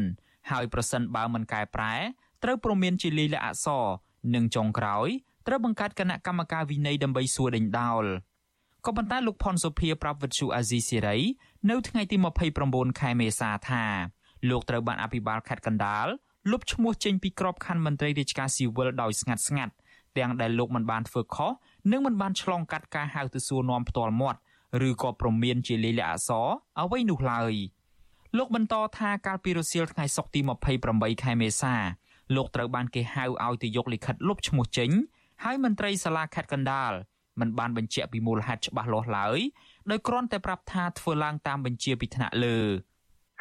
[0.52, 1.96] ហើយប្រសិនបើមិនកែប្រែ
[2.44, 3.84] ត្រូវប្រមានជាលាយលក្ខណ៍អក្សរ
[4.36, 5.08] និងចុងក្រោយ
[5.48, 8.06] ត្រូវបង្កើតគណៈកម្មការវិន័យដើម្បីសួរដេញដោល
[8.86, 11.18] ក៏ប៉ុន្តែលោកផុនសុភាប្រាប់វិទ្យុអាស៊ីសេរី
[11.70, 12.18] នៅថ្ងៃទី
[12.58, 13.84] 29ខែមេសាថា
[14.50, 16.08] លោកត្រូវបានអភិបាលខេត្តកណ្ដាល
[16.52, 19.74] លុបឈ្មោះចេញពីក្របខ័ណ្ឌមន្ត្រីរាជការស៊ីវិលដោយស្ងាត់ស្ងាត់
[20.18, 21.52] ទាំងដែលលោកមិនបានធ្វើខុស
[21.92, 24.40] និងមិនបានឆ្លងកាត់ការហៅទៅសួរនាំផ្ទាល់មាត់
[24.88, 26.48] ឬក៏ប្រមានជាលេខអក្សរ
[26.82, 27.54] អ្វីនោះឡើយ
[28.38, 30.40] លោកបន្តថាកាលពីរសៀលថ្ងៃសុក្រទី
[30.82, 31.76] 28ខែមេសា
[32.36, 34.90] លោកត្រូវបានគេហៅឲ្យទៅយកលិខិតលុបឈ្មោះចេញ
[35.44, 36.92] ហើយមន្ត្រីសាលាខេត្តកណ្ដាល
[37.40, 39.40] មិនបានបញ្ជាក់ពីមូលហេតុច្បាស់លាស់ឡើយ
[39.92, 42.58] ដោយគ្រាន់តែប្រាប់ថាធ្វើឡើងតាមបញ្ជាពីថ្នាក់លើ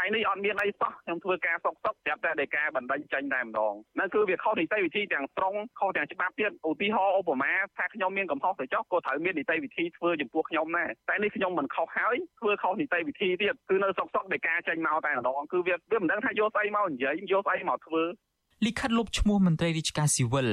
[0.05, 18.03] ថ្ងៃនេះអត់មានអីសោះខ្ញុំធ្វើការសុកសុកប្រាប់តែតែការបណ្ដឹងចេញតែម្ដងนั่นគឺវាខុសនីតិវិធីទាំងស្រុងខុសទាំងច្បាប់ទៀតឧទាហរណ៍ឧបមាថាខ្ញុំមានកំហុសទៅចុះក៏ត្រូវមាននីតិវិធីធ្វើចំពោះខ្ញុំដែរតែនេះខ្ញុំមិនខុសហើយធ្វើខុសនីតិវិធីទៀតគឺនៅសុកសុកតែការចេញមកតែម្ដងគឺវាវាមិនដឹងថាយកស្អីមកនិយាយយកស្អីមកធ្វើ
[18.67, 20.49] លិខិតលុបឈ្មោះមន្ត្រីរាជការស៊ីវិល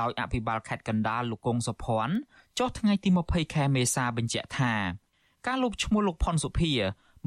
[0.00, 2.14] ដោយអភិបាលខេត្តកណ្ដាលលោកកុងសុភ័ណ្ឌ
[2.58, 4.74] ចុះថ្ងៃទី20ខែមេសាបញ្ជាក់ថា
[5.46, 6.72] ការលុបឈ្មោះលោកផុនសុភា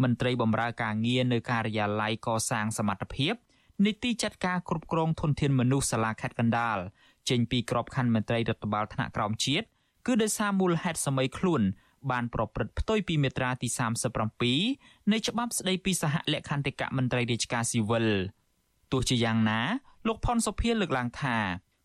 [0.04, 3.34] មន្ត្រីបម្រើការងារនៅការិយាល័យកសាងសមត្ថភាព
[3.86, 6.78] នីតិចាត់ការគ្រប់គ្រងធនធានមនុស្សសាលាខេត្តកណ្ដាល
[7.30, 9.66] ចេញពីក្របខ័ណ្ឌមន្ត្រីរដ្ឋបាលថ្នាក់ក្រោមជាតិ
[10.06, 11.62] គឺដោយសារមូលហេតុសម័យខ្លួន
[12.12, 13.68] បានប្រព្រឹត្តផ្ទុយពីមាត្រាទី
[14.40, 18.08] 37នៃច្បាប់ស្តីពីសហលក្ខន្តិកៈមន្ត្រីរាជការស៊ីវិល
[18.92, 19.60] ទោះជាយ៉ាងណា
[20.08, 21.38] លោកផុនសុភាលើកឡើងថា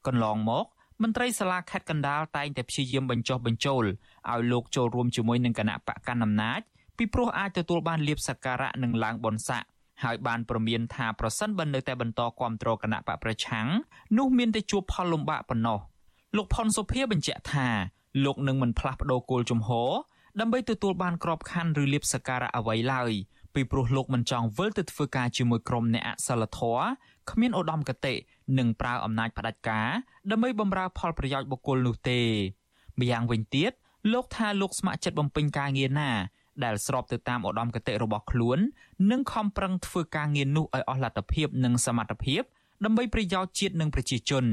[0.06, 0.66] កន្លងមក
[1.02, 3.84] មន្ត្រីសាលាខេត្តកណ្ដាលតែងតែព្យាយាមបញ្ចុះបញ្ចូល
[4.30, 6.60] ឲ្យលោកចូលរួមជាមួយនឹងគណៈបកកណ្ដាលអំណាច
[6.96, 9.64] ពីព្រោះអាចទទួលបានលៀបសក្ការៈនិងឡើងបនស័ក
[10.02, 13.66] ហើយបានប្រមានថាប្រសិនបើនៅតែបន្តគ្រប់គ្រងគណៈបកប្រឆាំង
[14.18, 15.78] នោះមានតែជួបផលលំបាកប៉ុណ្ណោះ
[16.36, 17.68] លោកផុនសុភាបញ្ជាក់ថា
[18.24, 19.90] លោកនឹងមិនផ្លាស់ប្តូរគោលជំហរ
[20.40, 23.12] ដើម្បីទទួលបានក្របខ័ណ្ឌឬលៀបសក្ការៈអ្វីឡើយ
[23.54, 26.84] ពីព្រោះលោកមិនចង់វិលទៅធ្វើការជាមួយក្រុមអ្នកអសិលធម៌
[27.30, 28.14] គ្មានឧត្តមគតិ
[28.58, 29.88] និងប្រើអំណាចផ្ដាច់ការ
[30.30, 32.20] ដើម្បីបម្រើផលប្រយោជន៍បុគ្គលនោះទេ
[33.00, 33.72] ម្យ៉ាងវិញទៀត
[34.12, 36.10] លោកថាលោកស្ម័គ្រចិត្តបំពេញការងារណា
[36.64, 38.58] ដែលស្របទៅតាមឧត្តមគតិរបស់ខ្លួន
[39.10, 42.42] និងខំប្រឹងធ្វើការងារនោះឲ្យអស់លទ្ធភាពនិងសមត្ថភាព
[42.84, 44.44] ដើម្បីប្រយោជន៍ជាតិនិងប្រជាជន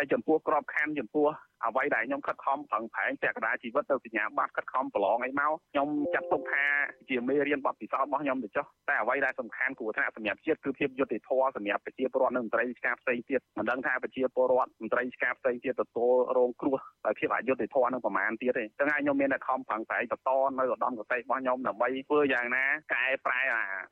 [0.00, 1.26] ហើយចំពោះក្របខ័ណ្ឌចំពោះ
[1.66, 6.64] អ្វីដែលខ្ញុំខិតខំប្រឹងប្រែងពាក់កណ្ដាលជីវិតទៅសញ្ញាបត្រខិតខំប្រឡងអីមកខ្ញុំចាត់ទុកថា
[7.10, 23.40] ជាមេរៀនបទពិសោធន៍របស់ខ្ញុំទៅចុះតែអ្វីដែលសំខាន់គួរថាសម្រាប់ជាតិគឺភាពយុត្តិធម៌សម្រាប់ប្រជាពលរដ្ឋនិងមន្ត្រីរាជការផ្សេងទៀតមិនដឹងថាប្រជាពលរដ្ឋមន្ត្រីរាជការផ្សេងទៀតទទួលរងគ្រោះដោយភាពអយុត្តិធម៌នឹងប្រមាណទៀតទេចឹងហើយខ្ញុំមានតែខំប្រឹងប្រែងបន្តនៅឧត្តមគតិរបស់ខ្ញុំដើម្បីធ្វើយ៉ាងណាកែប្រែ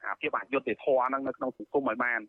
[0.07, 2.21] អាភាពអយុត្តិធម៌នឹងនៅក្នុងសង្គមឲ្យបាន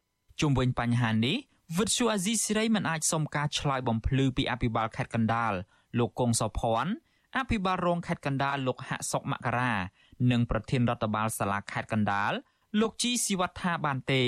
[0.42, 1.38] ជុំវិញបញ្ហានេះ
[1.76, 5.54] វិទ្យុអាស៊ីសេរីមិនអាចសុំការឆ្លើយបំភ្លឺពីអភិបាលខេត្តកណ្ដាល
[6.00, 6.92] លោកកុងសុភ័ណ្ឌ
[7.38, 9.74] អភិបាលរងខេត្តកណ្ដាលលោកហាក់សុកមករា
[10.32, 12.32] និងប្រធានរដ្ឋបាលសាលាខេត្តកណ្ដាល
[12.80, 14.24] លោកជីស៊ីវត្ថាបានទេ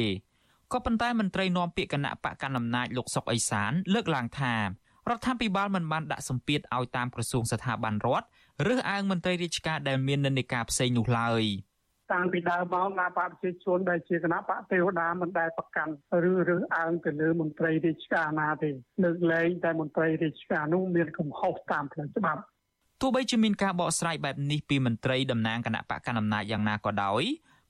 [0.74, 8.28] ក៏ប៉ុន្តែមន្ត្រីនាំពាក្យគណៈបកកណ្ដាលអំណាចលោកសុកអេសាន លើកឡើងថារដ្ឋាភិបាលមិនបានដាក់សម្ពាធឲ្យតាមក្រសួងស្ថាប័នរដ្ឋ
[8.74, 11.44] ឬអើងមន្ត្រីរាជការដែលមាននិន្នាការផ្សេងនោះឡើយ។
[12.12, 15.94] តាំងពីដើមមកគណៈបកប្រជាជនដែលជាគណៈបកទេវតាមិនដែលប្រកាន់
[16.30, 18.70] ឬរើសអើងទៅលើមន្ត្រីរាជការណាទេ
[19.04, 22.42] លើកលែងតែមន្ត្រីរាជការនោះមានកំហុសតាមផ្លូវច្បាប់
[23.02, 27.24] ទោះបីជាមានការបកស្រាយបែបនេះពីមន្ត្រីតំណាងគណៈបកកណ្ដាលអំណាចយ៉ាងណាក៏ដោយ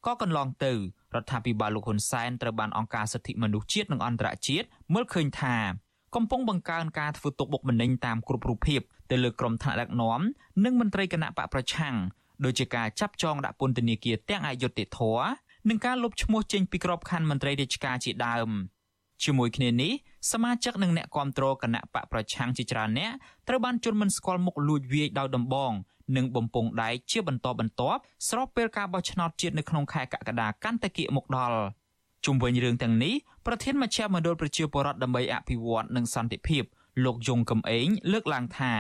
[0.06, 0.74] ក៏កន្លងទៅ
[1.16, 5.56] រដ្ឋាភិបាលលោកហ៊ុនសែនត្រូវបានអង្គការសិទ្ធិមនុស្សជាតិនិងអន្តរជាតិមើលឃើញថា
[6.16, 10.22] កំពុងបង្កើនការធ្វើទុកបុកម្នេញតាមគ្រប់រូបភាពទៅលើក្រុមថ្នាក់ដឹកនាំ
[10.66, 11.96] និងមន្ត្រីគណៈបកប្រឆាំង
[12.46, 15.30] ដូចជាការចាប់ចងដាក់ពន្ធនាគារទាំងអយុត្តិធម៌
[15.70, 18.50] និងការលុបឈ្មោះចេញពីក្របខ័ណ្ឌមន្ត្រីរាជការជាដើម
[19.24, 19.92] ជាមួយគ្នានេះ
[20.32, 23.12] សមាជិកនិងអ្នកគាំទ្រគណៈបកប្រឆាំងជាច្រើនអ្នក
[23.48, 25.72] ត្រូវបានជន់មិនស្គាល់មុខលួចវាយដោយដំបង
[26.18, 28.00] និងបំពង់ដែកជាបន្តបន្ទាប់
[28.30, 31.60] ស្របពេលការបោះឆ្នោតជាតិនៅក្នុងខែកក្កដាកាន់តែគៀកមកដល់
[32.26, 33.14] ជុំវិញរឿងទាំងនេះ
[33.46, 36.64] ប្រធានមជ្ឈមណ្ឌលប្រជាពលរដ្ឋដើម្បីអភិវឌ្ឍនិងសន្តិភាព
[37.06, 38.74] លោកយងកំឯងលើកឡើងថា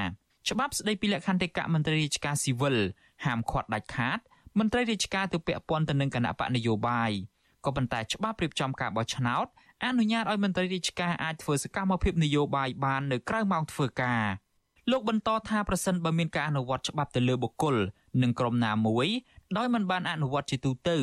[0.48, 2.78] ច្បាប់ស្តីពីលក្ខន្តិកៈមន្ត្រីរាជការស៊ីវិល
[3.26, 4.20] ហាមឃាត់ដាច់ខាត
[4.60, 7.12] មន្ត្រីរាជការទៅពាក់ព័ន្ធទៅនឹងគណៈបកនយោបាយ
[7.66, 9.48] ក៏ប៉ុន្តែច្បាប់រៀបចំការបោះឆ្នោត
[9.86, 14.24] អនុញ្ញាតឲ្យមន្ត្រីរាជការអាចធ្វើសកម្មភាពនយោបាយបាននៅក្រៅម៉ោងធ្វើការ
[14.92, 17.76] លោកបន្តថាប្រសិនបើមានការអនុវត្តច្បាប់ទៅលើបុគ្គល
[18.22, 19.08] និងក្រុមណាមួយ
[19.58, 20.98] ដោយមិនបានអនុវត្តជាទូទៅ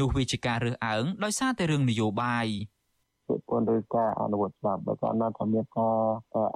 [0.00, 2.46] នោះវាជាការរើសអើងដោយសារតែរឿងនយោបាយ
[3.28, 5.96] ពាក់ព័ន្ធឬការអនុវត្តច្បាប់បើកាលណាថាមានការ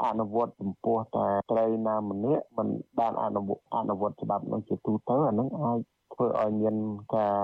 [0.06, 5.78] អនុវត្តចំពោះតែត្រីណាម្នាក់មិនបានអនុវត្តអនុវត្តច្បាប់នឹងជាទូទៅអានឹងអាច
[6.14, 6.76] ធ្វើឲ្យមាន
[7.16, 7.38] ការ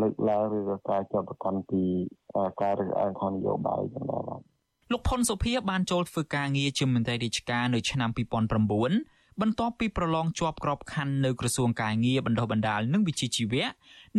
[0.00, 1.82] លើកឡើងឬក៏ការចាប់ប្រកាន់ពី
[2.62, 4.40] ការរើសអើងខាងនយោបាយចឹងដែរបាទ
[4.92, 13.66] លោកផុនសុភាបានចូលធ្វើការងារជាមន្ត្រីរាជការនៅឆ្នាំ2009បន្ទាប់ពីប្រឡងជាប់ក្របខ័ណ្ឌនៅក្រសួងការងារបណ្ដុះបណ្ដាលនិងវិជ្ជាជីវៈ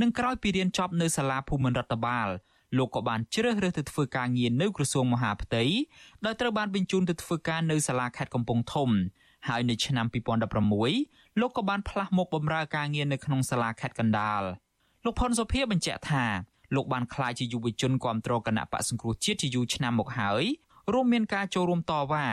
[0.01, 2.27] និងក្រោយពីរៀនចប់នៅសាលាភូមិន្ទរដ្ឋបាល
[2.77, 5.63] លោកក៏បានជ្រើសរើសទៅធ្វើការងារនៅក្រសួងមហាផ្ទៃ
[6.25, 8.89] ដោយត្រូវបានបញ្ជូនទៅធ្វើការនៅសាលាខេត្តកំពង់ធំ
[9.47, 10.05] ហើយនៅឆ្នាំ
[10.73, 14.41] 2016លោកក៏បានផ្លាស់មកបម្រើការងារនៅក្នុងសាលាខេត្តកណ្ដាល
[15.05, 16.25] លោកផុនសុភាបញ្ជាក់ថា
[16.75, 20.43] លោកបានក្លាយជាយុវជនគ្រប់គ្រងគណៈបកសង្គ្រោះជាតិជាយូរឆ្នាំមកហើយ
[20.93, 22.25] រួមមានការចូលរួមតវ៉ា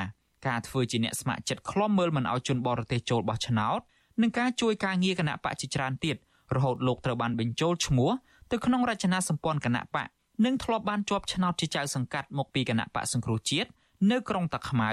[0.49, 3.81] ការធ្វើជាអ្នកស្ម័គ្រចិត្តឃ្លាំមើលមិនឲ្យជនបរទេសចូលបោះឆ្នោត
[4.23, 6.17] និងការជួយការងារគណៈបកជាច្រើនទៀត
[6.55, 8.11] រហូតលោកត្រូវបានបញ្ចូលឈ្មោះ
[8.51, 10.07] ទៅក្នុងរចនាសម្ព័ន្ធគណៈបក
[10.45, 13.71] និងធ្លាប់បានជាប់ឆ្នោតជាចៅសង្កាត់មកពីគណៈបកសង្គ្រោះជាតិ
[14.11, 14.91] នៅក្រុងតាខ្មៅ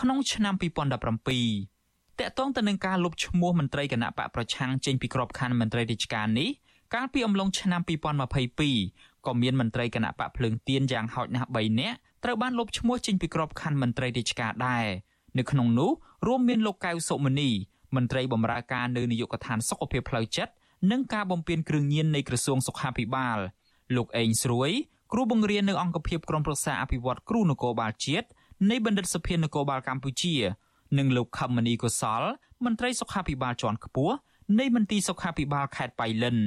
[0.00, 6.50] ក្នុងឆ្នាំ2017តកតងទៅនឹងការលុបឈ្មោះមន្ត្រីគណៈបកប្រឆាំងចេញពីក្របខ័ណ្ឌមន្ត្រីរាជការនេះ
[6.94, 7.80] កាលពីអំឡុងឆ្នាំ
[8.54, 14.86] 2022ក៏មានមន្ត្រីគណៈបកភ្លើងទៀនយ៉ាងហោចណាស់3នាក់ត្រូវបានលុបឈ្មោះចេញពីក្របខ័ណ្ឌមន្ត្រីរាជការដែរ
[15.38, 15.90] នៅក្នុងនោះ
[16.26, 17.50] រួមមានលោកកៅសុមនី
[17.96, 20.52] មន្ត្រីបម្រើការនៅនាយកដ្ឋានសុខភាពផ្លូវចិត្ត
[20.90, 23.38] និងការបំពេញគ្រឿងញៀននៃក្រសួងសុខាភិបាល
[23.96, 24.70] លោកអេងស្រួយ
[25.12, 28.26] គ្រូបង្រៀននៅអង្គភាពក្រុមប្រឹក្សាអភិវឌ្ឍគ្រូនគរបាលជាតិ
[28.70, 30.34] នៃបណ្ឌិតសភានគរបាលកម្ពុជា
[30.98, 32.22] និងលោកខមនីកុសល
[32.64, 34.14] មន្ត្រីសុខាភិបាលជាន់ខ្ពស់
[34.58, 36.38] នៃមន្ទីរសុខាភិបាលខេត្តបៃលិន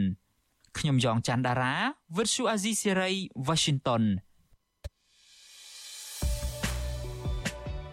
[0.77, 1.75] ខ្ញុំយ៉ងច័ន្ទដារា
[2.17, 3.11] វិទ្យុអាស៊ីសេរី
[3.47, 4.03] Washington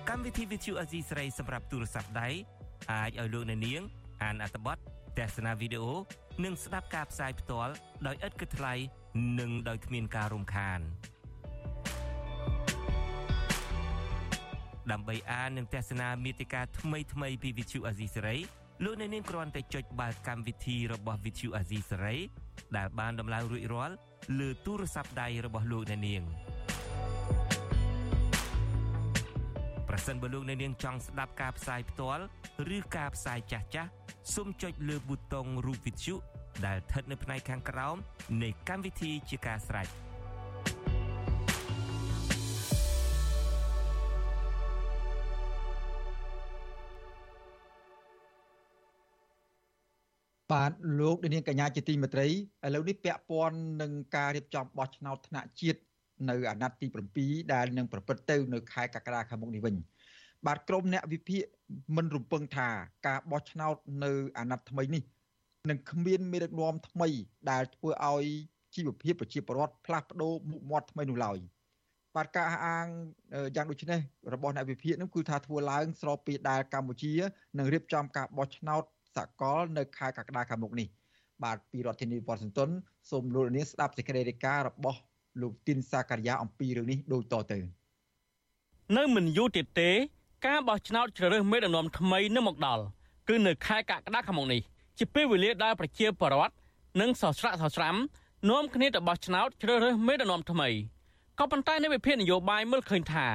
[0.08, 2.28] កម្មវិធីវិទ្យុអាស៊ីសេរីសម្រាប់ទូរស័ព្ទដៃ
[2.92, 3.82] អាចឲ្យលោកអ្នកនាង
[4.22, 4.76] អានអត្ថបទ
[5.18, 5.94] ទស្សនាវីដេអូ
[6.44, 7.72] និងស្ដាប់ការផ្សាយផ្ទាល់
[8.06, 8.74] ដោយឥតគិតថ្លៃ
[9.38, 10.80] និងដោយគ្មានការរំខាន
[14.92, 18.38] ដើម្បីអាននិងទស្សនាមេតិការថ្មីថ្មីពី Vithu Azisari
[18.84, 22.18] លោកអ្នកនាងគ្រាន់តែចុចបាល់កម្មវិធីរបស់ Vithu Azisari
[22.76, 23.94] ដែលបានដំឡើងរួចរាល់
[24.38, 26.24] លើទូរស័ព្ទដៃរបស់លោកអ្នកនាង។
[29.88, 32.22] ប្រសិនបើលោកអ្នកនាងចង់ស្ដាប់ការផ្សាយផ្ទាល់
[32.76, 33.90] ឬការផ្សាយចាស់ចាស់
[34.34, 36.14] សូមចុចលើប៊ូតុងរូបវិទ្យុ
[36.66, 37.96] ដែលស្ថិតនៅផ្នែកខាងក្រោម
[38.42, 39.86] នៃកម្មវិធីជាការស្ដាយ
[50.52, 52.32] បាទលោកនាងកញ្ញាជាទីមេត្រីឥ
[52.74, 55.80] ឡូវនេះពាក់ព័ន្ធនឹងការរៀបចំបោះឆ្នោតថ្នាក់ជាតិ
[56.30, 56.86] នៅអាណត្តិទី
[57.20, 59.74] 7ដែលនឹងប្រព្រឹត្តទៅនៅខែកក្កដាខាងមុខនេះវិញ
[60.46, 61.42] បាទក្រមអ្នកវិភាគ
[61.96, 62.68] មិនរំពឹងថា
[63.06, 65.02] ការបោះឆ្នោតនៅអាណត្តិថ្មីនេះ
[65.70, 67.08] នឹងគ្មានមេដឹកនាំថ្មី
[67.50, 68.26] ដែលធ្វើឲ្យ
[68.74, 71.38] ជីវភាពប្រជាពលរដ្ឋផ្លាស់ប្ដូរមុខមាត់ថ្មីនោះឡើយ
[72.16, 72.86] បាទការអះអាង
[73.56, 74.00] យ៉ាងដូចនេះ
[74.34, 77.12] របស់អ្នកវិភាគនោះគឺថាធ្វើឡើងស្របពេលដែលកម្ពុជា
[77.58, 78.82] នឹងរៀបចំការបោះឆ្នោត
[79.16, 80.88] សកលនៅខែកក្កដាខាងមុខនេះ
[81.44, 82.70] បាទពីរដ្ឋធានីវ៉ាស៊ីនតោន
[83.10, 84.98] សូមលោកនាងស្ដាប់សេចក្តីរាយការណ៍របស់
[85.42, 87.58] លោកទីនសាការីយ៉ាអំពីរឿងនេះដូចតទៅ
[88.96, 89.90] នៅមិនយូរទៀតទេ
[90.46, 92.82] ការបោះឆ្នោតជ្រើសរើសមេដឹកនាំថ្មីនឹងមកដល់
[93.28, 94.62] គឺនៅខែកក្កដាខាងមុខនេះ
[94.98, 96.54] ជាពេលវេលាដែលប្រជាពលរដ្ឋ
[97.00, 97.96] និងសស្រាក់សស្រាំ
[98.50, 100.68] នាំគ្នាទៅបោះឆ្នោតជ្រើសរើសមេដឹកនាំថ្មី
[101.38, 103.26] ក៏ប៉ុន្តែនៅវិភាគនយោបាយមើលឃើញថា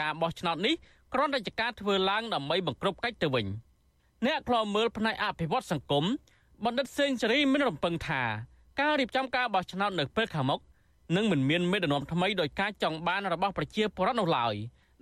[0.00, 0.74] ការបោះឆ្នោតនេះ
[1.14, 3.46] គ្រាន់តែជាការធ្វើឡើងដើម្បីបង្ក្រប់កិច្ចទៅវិញ
[4.26, 6.04] អ្នកខ្លោមើលផ្នែកអភិវឌ្ឍសង្គម
[6.64, 8.22] បណ្ឌិតសេងសេរីមានរំពឹងថា
[8.80, 10.60] ការរៀបចំការបោះឆ្នោតនៅពេលខាងមុខ
[11.16, 14.54] នឹងមិនមានមេដឹកនាំថ្មីដោយការចង់បានរបស់ប្រជាពលរដ្ឋនោះឡើយ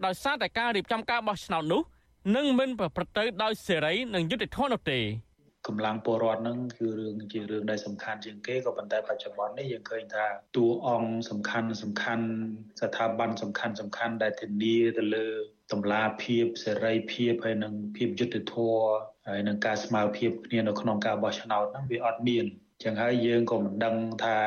[0.05, 1.83] ដោយសារតែការរៀបចំការបោះឆ្នោតនោះ
[2.37, 5.01] នឹងមិនប្រព្រឹត្តទៅដោយសេរីនិងយុត្តិធម៌នោះទេ
[5.69, 10.27] កម្លាំងពលរដ្ឋហ្នឹងគឺរឿងជារឿងដែលសំខាន់ជាងគេក៏ប៉ុន្តែបច្ចុប្បន្ននេះយើងឃើញថា
[10.57, 12.27] តួអង្គសំខាន់សំខាន់
[12.81, 15.29] ស្ថាប័នសំខាន់សំខាន់ដែលធានាទៅលើ
[15.73, 18.85] តម្លាភាពសេរីភាពហើយនិងភាពយុត្តិធម៌
[19.29, 22.45] ហើយនឹងការស្មើភាពគ្នានៅក្នុងការបោះឆ្នោតហ្នឹងវាអត់មាន
[22.85, 24.39] ចឹងហើយយើងក៏មិនដឹងថា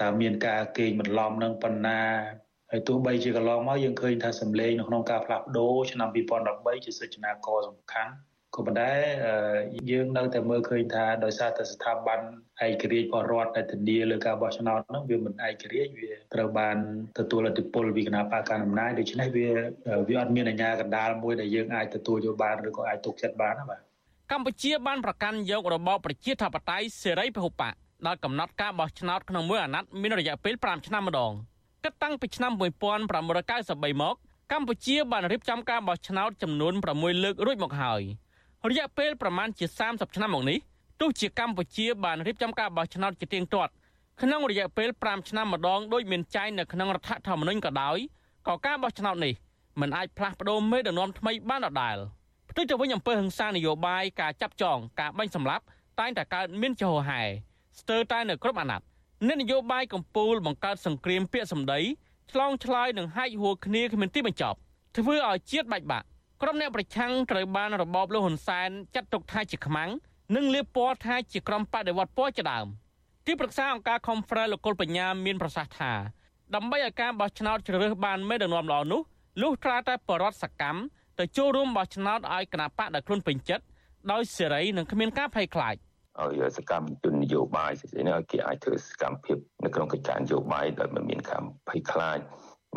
[0.00, 2.00] តើមានការកេងបន្លំនឹងប៉ុណ្ណា
[2.70, 6.08] ហើយទោះបីជាកន្លងមកយើងឃើញថាសម្លេងនៅក្នុងការផ្លាស់ប្ដូរឆ្នាំ
[6.46, 8.12] 2013ជាសិទ្ធិនាករសំខាន់
[8.56, 8.92] ក៏ប៉ុន្តែ
[9.90, 12.20] យើងនៅតែមើលឃើញថាដោយសារតែស្ថាប័ន
[12.66, 16.76] ឯករាជ្យបរដ្ឋដែលធានាលើការបោះឆ្នោតហ្នឹងវាមិនឯករាជ្យវាត្រូវបាន
[17.18, 19.48] ទទួលឥទ្ធិពលពីគណៈបកកណ្ដាលអំណាចដូច្នេះវា
[20.08, 23.80] វាអត់មានអាជ្ញាកណ្ដាលមួយដែលយើងអាចទទួលយកបានឬក៏អាចទុកចិត្តបានណាបាទ
[24.32, 27.74] កម្ពុជាបានប្រកាន់យករបបប្រជាធិបតេយ្យសេរីពហុបក
[28.06, 31.32] ដែលកំណត់ការបោះឆ្នោតក្នុងមួយអាណត្តិមានរយៈពេល5ឆ្នាំម្ដង
[31.84, 34.16] គិតតាំងពីឆ្នាំ1993មក
[34.52, 38.02] កម្ពុជាបានរៀបចំការបោះឆ្នោតចំនួន6លើករួចមកហើយ
[38.70, 40.58] រយៈពេលប្រមាណជា30ឆ្នាំមកនេះ
[41.00, 43.72] ទោះជាកម្ពុជាបានរៀបចំការបោះឆ្នោតជាទៀងទាត់
[44.22, 47.98] ក្នុងរយៈពេល5ឆ្នាំម្ដងដោយមានចែងនៅក្នុងរដ្ឋធម្មនុញ្ញក៏ដោយ
[48.48, 49.34] ក៏ការបោះឆ្នោតនេះ
[49.80, 51.96] មិនអាចផ្លាស់ប្ដូរមេដឹកនាំថ្មីបានដដែល
[52.50, 55.64] ផ្ទុយទៅវិញអំពើហិង្សានយោបាយការចាប់ចងការបាញ់សម្លាប់
[56.00, 57.22] តែងតែកើតមានចំហហែ
[57.80, 58.86] ស្ទើរតែនៅគ្រប់អាណត្តិ
[59.26, 61.80] អ្នកនយោបាយកម្ពុជាបង្កើតសង្គ្រាមពាក្យសម្ដី
[62.32, 64.58] ឆ្លងឆ្លើយនឹងហែកហួរគ្នាគ្មានទីបញ្ចប់
[64.96, 66.06] ធ្វើឲ្យជាតិបែកបាក់
[66.42, 69.90] ក្រុមអ្នកប្រឆាំងត្រូវបានរបបលោកហ៊ុនសែនចាត់ទុកថាជាខ្មាំង
[70.36, 72.66] និងលៀបពណ៌ថាជាក្រុមបដិវត្តពណ៌ជាដើម
[73.26, 75.92] ទីប្រឹក្សាអង្គការ Conference លោកគុលបញ្ញាមានប្រសាសន៍ថា
[76.54, 79.00] ដើម្បីឲ្យការបោះឆ្នោតជ្រើសរើសបានមេដឹកនាំល្អនោះ
[79.42, 80.80] លុះត្រាតែបរដ្ឋសកម្ម
[81.18, 83.64] ទៅចូលរួមបោះឆ្នោតឲ្យគណៈបកដែលខ្លួនពេញចិត្ត
[84.12, 85.74] ដោយសេរីនិងគ្មានការភ័យខ្លាច
[86.20, 92.18] ឲ្យសកម្មជននយោបាយស្អីនេះឲ្យគេអាចធ្វើសកម្មភាពនៅក្នុងកិច្ចការនយោបាយដោយមិនមានការភ័យខ្លាច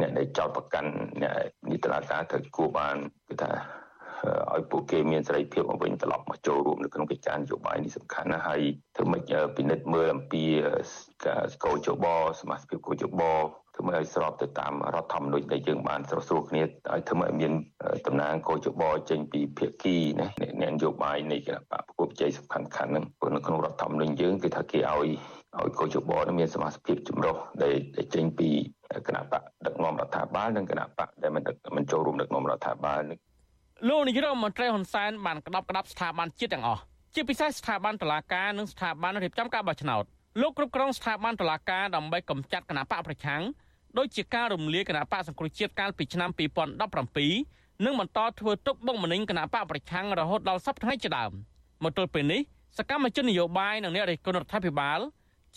[0.01, 1.33] អ្នកដែលចោតប្រកាន់អ្នក
[1.71, 2.97] នីតិរដ្ឋការត្រូវគួរបាន
[3.35, 3.51] គឺថា
[4.53, 8.61] ឲ្យពួកគេមានសេរីភាពមកវិញត្រឡប់មកចូលរួមនៅក្នុងកិច្ចការនយោបាយនេះសំខាន់ណាស់ហើយ
[8.95, 10.43] ធ្វើម៉េចពិនិត្យមើលអំពី
[11.25, 12.05] ការកោជប
[12.41, 13.21] សមាជិកកោជប
[13.75, 17.51] ធ្វើម៉េចឲ្យស្របទៅតាមរដ្ឋធម្មនុញ្ញដែលយើងបានស្រោះស្រួលគ្នាឲ្យធ្វើម៉េចមាន
[18.07, 20.27] តំណាងកោជបចេញពីភាគីណា
[20.61, 25.09] អ្នកនយោបាយនៃគណៈបកប្រគល់ជ័យសំខាន់ខាន់ហ្នឹងព្រោះនៅក្នុងរដ្ឋធម្មនុញ្ញយើងគឺថាគេឲ្យ
[25.61, 27.75] ឲ្យកោជបនឹងមានសមាជិកចម្រុះដែល
[28.15, 28.49] ចេញពី
[29.07, 31.43] គណៈបកដឹកនាំរដ្ឋាភិបាលនិងគណៈបកដែលមិន
[31.75, 33.01] មិនចូលរួមដឹកនាំរដ្ឋាភិបាល
[33.89, 36.81] លោកនាយរដ្ឋមន្ត្រីហ៊ុនសែនបានក្តាប់ក្តាប់ស្ថាប័នជាតិទាំងអស់
[37.13, 40.03] ជាពិសេសស្ថាប័នតុលាការនិងស្ថាប័នរៀបចំការបោះឆ្នោត
[40.41, 43.41] លោកគ្រប់គ្រងស្ថាប័នតុលាការដើម្បីកម្ចាត់គណៈបកប្រឆាំង
[43.97, 46.29] ដោយជាការរំលាយគណៈបកសង្គ្រោះជាតិកាលពីឆ្នាំ
[46.97, 51.31] 2017និងបន្តធ្វើទុកបុកម្នេញគណៈបកប្រឆាំងរហូតដល់សប្តាហ៍ជាដើម
[51.83, 52.41] មកទល់ពេលនេះ
[52.77, 54.99] សកម្មជននយោបាយនិងអ្នករិះគន់រដ្ឋាភិបាល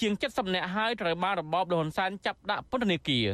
[0.00, 3.26] ជាង70នាក់ហើយត្រូវបានរបបលហ៊ុនសែនចាប់ដាក់ពន្ធនាគារ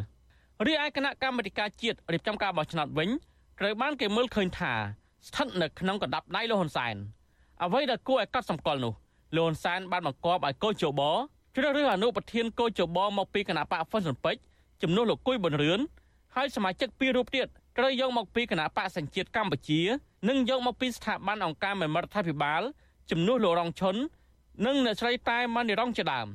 [0.66, 3.08] រីឯគណៈកម្មាធិការជាតិរៀបចំការបោះឆ្នោតវិញ
[3.60, 4.72] ត្រូវបានគេមើលឃើញថា
[5.26, 6.94] ស្ថិតនៅក្នុងកណ្ដាប់ដៃលោកហ៊ុនសែន
[7.62, 8.92] អ្វីដែលគួរឲ្យកត់សម្គាល់នោះ
[9.36, 11.00] លោកហ៊ុនសែនបានបង្គាប់ឲ្យកោជប
[11.54, 14.40] ជ្រើសរើសអនុប្រធានកោជបមកពីគណៈបកហ្វុនស៊ុនពេជ្រ
[14.82, 15.80] ជំនួសលោកគួយប៊ុនរឿន
[16.34, 17.46] ហើយសមាជិកពីររូបទៀត
[17.78, 19.80] ត្រូវយកមកពីគណៈបកសញ្ជាតិកម្ពុជា
[20.28, 22.62] និងយកមកពីស្ថាប័នអង្គការមេមរដ្ឋាភិបាល
[23.10, 23.96] ជំនួសលោករងឈុន
[24.66, 26.28] និងអ្នកស្រីតែម៉ានីរងជាដើម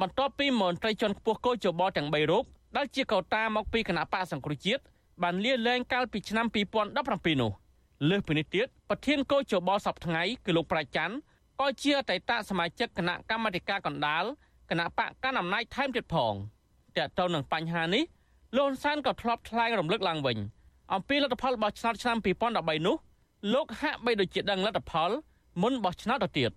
[0.00, 2.44] បន្ទាប់ពីមន្ត្រីជាន់ខ្ពស់កោជបទាំង3រូប
[2.76, 4.82] ដែលជាកោតាមកពីគណៈបកសង្គ្រោះជាតិ
[5.22, 7.52] បានលាលែងកាលពីឆ្នាំ2017នោះ
[8.08, 11.16] លើសពីនេះទៀតប្រធានកោជបសប្ថ្ងៃគឺលោកប្រាច័ន្ទ
[11.60, 14.24] ក៏ជាអតីតសមាជិកគណៈកម្មាធិការកណ្ដាល
[14.70, 16.34] គណៈបកកណ្ដាលអំណាចថែមទៀតផង
[16.96, 18.04] តើតើនឹងបញ្ហានេះ
[18.56, 20.38] លោកហ៊ុនសែនក៏ធ្លាប់ថ្លែងរំលឹកឡើងវិញ
[20.94, 22.16] អំពីលទ្ធផលរបស់ឆ្នាំឆ្នាំ
[22.52, 22.96] 2013នោះ
[23.54, 25.10] លោកហាក់បីដូចជាដឹងលទ្ធផល
[25.62, 26.50] មុនបោះឆ្នោតទៅទៀត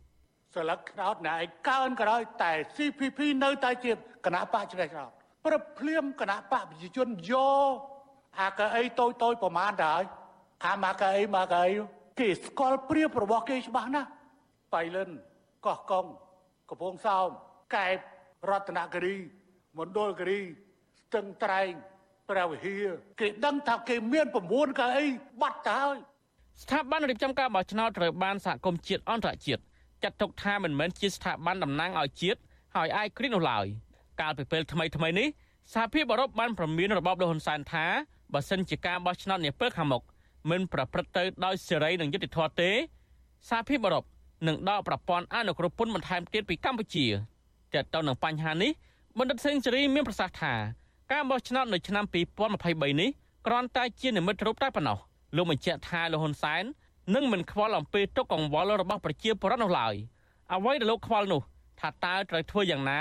[0.56, 3.92] ស្លឹកឆ្នោតណែឯកើនក្រោយតែ CPP នៅតែជា
[4.26, 5.12] គណៈបកឆ្លេះឆ្នោត
[5.46, 7.34] ព្រឹបភ្លាមគណៈបកប្រជាជនយ
[7.70, 7.74] ក
[8.40, 10.02] អាកៅអីតូចតូចប្រមាណដែរ
[10.66, 11.74] អាមកកៅអីមកកៅអី
[12.20, 14.10] គេស្គាល់ព្រៀបរបស់គេច្បាស់ណាស់
[14.74, 15.10] បៃលិន
[15.66, 16.06] កោះកុង
[16.70, 17.28] កំពង់សោម
[17.76, 17.98] កែប
[18.50, 19.16] រតនគិរី
[19.78, 20.40] មណ្ឌលគិរី
[21.00, 21.72] ស្ទឹងត្រែង
[22.30, 22.86] ព្រះវិហារ
[23.20, 25.06] គេដឹងថាគេមាន9កៅអី
[25.42, 25.98] បាត់ទៅហើយ
[26.64, 29.62] ស្ថាប័នរៀបចំការបោះឆ្នោតត្រូវបានសហគមន៍ជាតិអន្តរជាតិ
[30.04, 32.40] ចាត់ទុកថាមិនមែនជាស្ថាប័នតំណាងឲ្យជាតិ
[32.76, 33.66] ហើយអាយគ្រីនោះឡើយ
[34.22, 35.28] កាលពីពេលថ្មីថ្មីនេះ
[35.74, 37.86] សហភាពអឺរ៉ុបបានប្រមានរបបលហ៊ុនសែនថា
[38.34, 40.04] បើសិនជាការបោះឆ្នោតនាពេលខាងមុខ
[40.50, 42.70] មិនប្រព្រឹត្តទៅដោយសេរីនិងយុត្តិធម៌ទេ
[43.50, 44.04] សហភាពអឺរ៉ុប
[44.48, 47.06] នឹងដកប្រព័ន្ធអនុគ្រោះពន្ធបន្ថែមទៀតពីកម្ពុជា
[47.74, 48.72] ទាក់ទងនឹងបញ្ហានេះ
[49.18, 50.54] បណ្ឌិតសេងសេរីមានប្រសាសន៍ថា
[51.12, 53.10] ការបោះឆ្នោតនៅឆ្នាំ2023នេះ
[53.48, 54.98] គ្រាន់តែជានិមិត្តរូបតែប៉ុណ្ណោះ
[55.36, 56.64] លោកបញ្ជាក់ថាលហ៊ុនសែន
[57.16, 59.96] នឹងមិនខ្វល់អំពីទុកកង្វល់របស់ប្រជាពលរដ្ឋនោះឡើយ
[60.54, 61.42] អ្វីដែលលោកខ្វល់នោះ
[61.80, 63.00] ថាតើត្រូវធ្វើយ៉ាងណា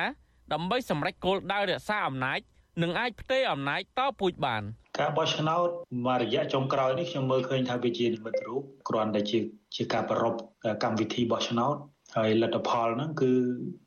[0.53, 2.39] ដើម្បីសម្រេចគោលដៅរក្សាអំណាច
[2.83, 4.63] និងអាចផ្ទេរអំណាចតពូជបាន
[4.99, 5.69] ការបោះឆ្នោត
[6.07, 9.39] មួយរយៈចុងក្រោយនេះខ្ញុំមើលឃើញថាវាជានិមិត្តរូបគ្រាន់តែជា
[9.77, 10.35] ជាការប្រព
[10.83, 11.77] កម្មវិធីបោះឆ្នោត
[12.17, 13.31] ហើយលទ្ធផលហ្នឹងគឺ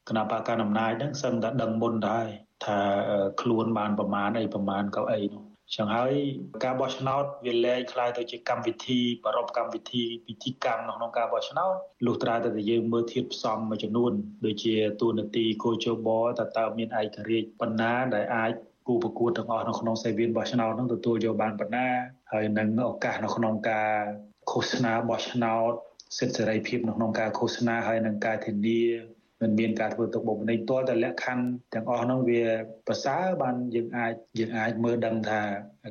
[0.10, 2.28] គណៈបកកណ្ដាលអំណាចហ្នឹងសឹងតែដឹងមុនដែរ
[2.66, 2.78] ថា
[3.42, 6.13] ខ្លួនបានប្រមាណអីប្រមាណកៅអីនោះ ចឹងហើយ
[6.65, 11.75] ការបោះឆ្នោតវាលែងคล้ายទៅជាកម្មវិធីប្រពកម្មវិធីពិធីកម្មនៅក្នុងការបោះឆ្នោត
[12.07, 14.13] លុះត្រាតែយើងមើលធៀបផ្សំមួយចំនួន
[14.45, 18.53] ដូចជាទូនាទីគោជបតើតើមានឯករាជ្យបណ្ណាដែលអាច
[18.87, 21.89] គូប្រកួតទាំងអស់នៅក្នុងសេវានបោះឆ្នោតនឹងទទួលយកបានបណ្ណា
[22.33, 23.93] ហើយនឹងឱកាសនៅក្នុងការ
[24.51, 25.73] ឃោសនាបោះឆ្នោត
[26.19, 28.83] សិទ្ធិសេរីភាពនៅក្នុងការឃោសនាហើយនឹងការធានា
[29.42, 32.42] មិនមានការធ្វើទុកបុកម្នេញទាល់តែលក្ខខណ្ឌទាំងអស់ហ្នឹងវា
[32.88, 35.42] ប្រសើរបានយើងអាចយើងអាចមើលដឹងថា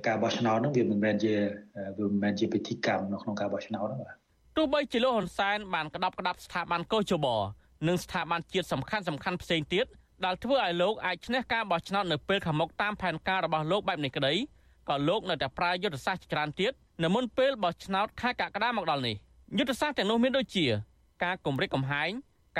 [0.06, 1.34] ការបោះឆ្នោតហ្នឹងវាមិនមែនជា
[1.98, 4.16] វាមិនមែនជាពិធីកម្មនៅក្នុងការបោះឆ្នោតហ្នឹងបាទ
[4.56, 7.26] ទោះបីជាលោកហ៊ុនសែនបានក្តាប់ក្តាប់ស្ថាប័នកោជប
[7.88, 9.86] និងស្ថាប័នជាតិសំខាន់សំខាន់ផ្សេងទៀត
[10.24, 14.34] ដែលធ្វើឲ្យលោកអាចឈ្នះការបោះឆ្នោតនៅពេលខាងមុខតាមផែនការរបស់លោកបែបនេះក្តី
[14.88, 19.16] ក៏លោកនៅតែប្រើយុទ្ធសាស្ត្រច្រើនទៀតនៅមុនពេលបោះឆ្នោតខែកក្កដាមកដល់នេះ
[19.58, 20.66] យុទ្ធសាស្ត្រទាំងនោះមានដូចជា
[21.24, 22.10] ការគម្រិតកំហែង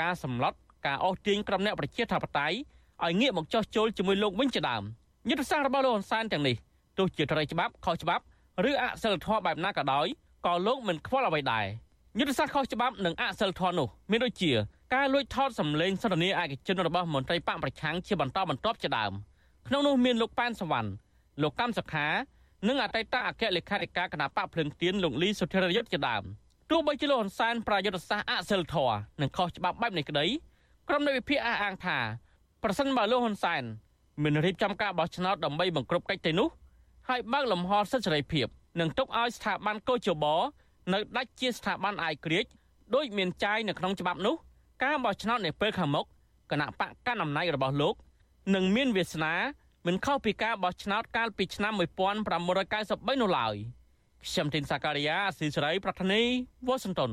[0.01, 0.53] ការសម្លុត
[0.85, 2.57] ការអូសទាញក្រុមអ្នកប្រជាធិបតេយ្យ
[3.03, 4.83] ឲ្យងាកមកចោះចូលជាមួយលោកវិញជាដើម
[5.29, 6.55] យុទ្ធសាស្ត្ររបស់លោកហ៊ុនសែនទាំងនេះ
[6.97, 8.23] ទោះជាត្រូវច្បាប់ខុសច្បាប់
[8.69, 10.07] ឬអសិលធម៌បែបណាក៏ដោយ
[10.45, 11.65] ក៏លោកមិនខ្វល់អ្វីដែរ
[12.19, 14.51] យុទ្ធសាស្ត្រខុសច្បាប់និងអសិលធម៌នោះមានដូចជា
[14.95, 19.11] ការលួចថតសម្លេងសន្ទនាឯកជនរបស់មន្ត្រីបកប្រឆាំងជាបន្តបន្ទាប់ជាដើម
[19.67, 20.89] ក្នុងនោះមានលោកប៉ែនសវណ្ណ
[21.41, 22.07] លោកកម្មសខា
[22.67, 26.23] និងអតីតអគ្គលេខាធិការគណៈបកភ្លឹងទៀនលោកលីសុធិរយុទ្ធជាដើម
[26.69, 30.25] ទោះបីជាលោកហ៊ុនសែនប្រយុទ្ធសាស្ត្រអសិលធម៌និងខុសច្បាប់បែបនេះក្តី
[30.93, 31.97] ក្រុមនៃវិភាគអះអាងថា
[32.63, 33.63] ប្រសិនបើលោកហ៊ុនសែន
[34.23, 36.49] មិនរៀបចំការបោះឆ្នោតដើម្បីបង្ក្រប់កិច្ចទេនោះ
[37.09, 38.47] ហើយបើកលំហសិទ្ធិសេរីភាព
[38.79, 40.25] និងទុកឲ្យស្ថាប័នកោជប
[40.93, 42.45] នៅដាច់ជាស្ថាប័នអាយក្រិច
[42.95, 44.35] ដោយមានចាយនៅក្នុងច្បាប់នោះ
[44.83, 46.05] ការបោះឆ្នោតនៅពេលខាងមុខ
[46.51, 47.95] គណៈបកកណ្ដាលអំណាចរបស់លោក
[48.55, 49.33] នឹងមានវាសនា
[49.87, 53.55] មិនខុសពីការបោះឆ្នោតកាលពីឆ្នាំ1993នោះឡើយ
[54.25, 56.21] ខ្ញុំទីនសាការីយ៉ាអស៊ីសេរីប្រធានី
[56.67, 57.11] វ៉ាស៊ីនតោន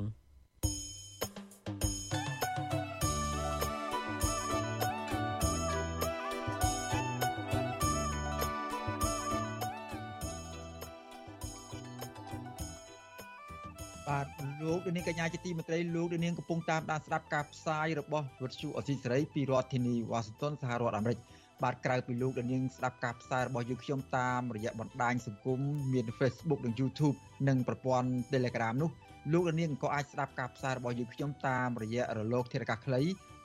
[14.66, 21.18] លោកនាងកញ្ញាជាទីមេត្រីលោកនាងកំពុងតាមដានស្ដាប់ការផ្សាយរបស់វិទ្យុអស៊ីសេរីពីរដ្ឋធានីវ៉ាស៊ីនតោនសហរដ្ឋអាមេរិក
[21.62, 25.60] បាទក្រៅពីលោកនាងស្ដាប់ការផ្សាយរបស់យើងខ្ញុំតាមរយៈបណ្ដាញសង្គម
[25.92, 27.16] មាន Facebook និង YouTube
[27.48, 28.90] និងប្រព័ន្ធ Telegram នោះ
[29.32, 33.00] លោកនាងក៏អាចស្ដាប់ការផ្សាយរបស់យើងខ្ញុំតាមរយៈរលក ធាតុអាកាសខ្លី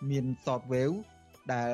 [0.10, 0.98] មាន Shortwave
[1.54, 1.74] ដែល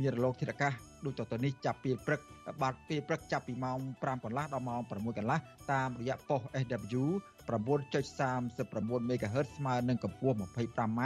[0.00, 0.72] មានរលកធាតុអាកាស
[1.04, 2.20] ដូចតទៅនេះចាប់ពីព្រឹក
[2.62, 5.38] បាទពេលព្រឹកចាប់ពីម៉ោង5កន្លះដល់ម៉ោង6កន្លះ
[5.72, 7.04] តាមរយៈប៉ុស SW
[7.48, 11.00] 9.39 MHz ស្មើនឹងកម្ពស់ 25m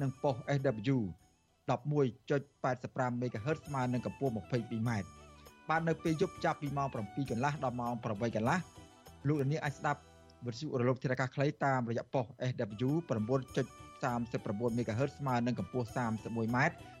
[0.00, 0.98] និងប៉ុស SW
[1.68, 4.90] 11.85 MHz ស្មើនឹងកម្ពស់ 22m
[5.68, 8.58] បាទនៅពេលយប់ចាប់ពីម៉ោង7កន្លះដល់ម៉ោង8កន្លះ
[9.26, 10.00] លោកលានអាចស្ដាប់
[10.46, 16.58] វិទ្យុរលកធាតុអាកាសខ្លីតាមរយៈប៉ុស SW 9.39 MHz ស្មើនឹងកម្ពស់ 31m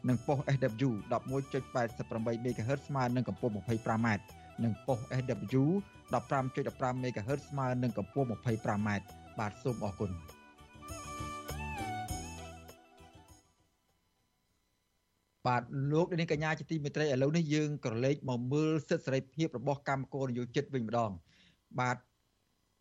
[0.08, 4.08] និងប៉ុស SW 11.88 MHz ស្មើនឹងកម្ពស់ 25m
[4.64, 5.64] និងប៉ុស SW
[6.12, 8.88] 15.15 MHz ស្មើនឹងកម្ពស់ 25m
[9.38, 10.10] បាទសូមអរគុណ
[15.46, 21.10] បាទលោកនាងកញ្ញាជាទីមេត្រីឥឡូវនេះយើងក៏លេចមកមើលសិទ្ធិសេរីភាពរបស់កម្មករនយោជិតវិញម្ដង
[21.80, 21.96] បាទ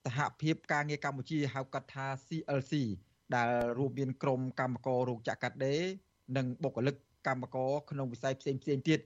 [0.06, 2.74] សហភាពការងារកម្ពុជាហៅកាត់ថា CLC
[3.36, 5.82] ដែលរួមមានក្រុមកម្មកររោងចក្រកាត់ដេរ
[6.38, 6.96] និងបុគ្គលិក
[7.28, 9.00] កម្មករក្នុងវិស័យផ្សេងផ្សេងទៀត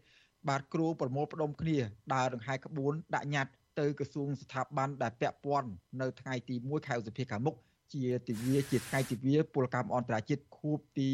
[0.50, 1.78] បាទគ្រូប្រមូលផ្ដុំគ្នា
[2.14, 5.70] ដើរដង្ហែក្បួនដាក់ញត្តិទៅក្រសួងស្ថាប័នដែលពាក់ព័ន្ធ
[6.02, 7.56] នៅថ្ងៃទី1ខែឧសភាខាងមុខ
[7.94, 11.08] ជាទិវាជាថ្ងៃទិវាពលកម្មអន្តរជាតិខួបទី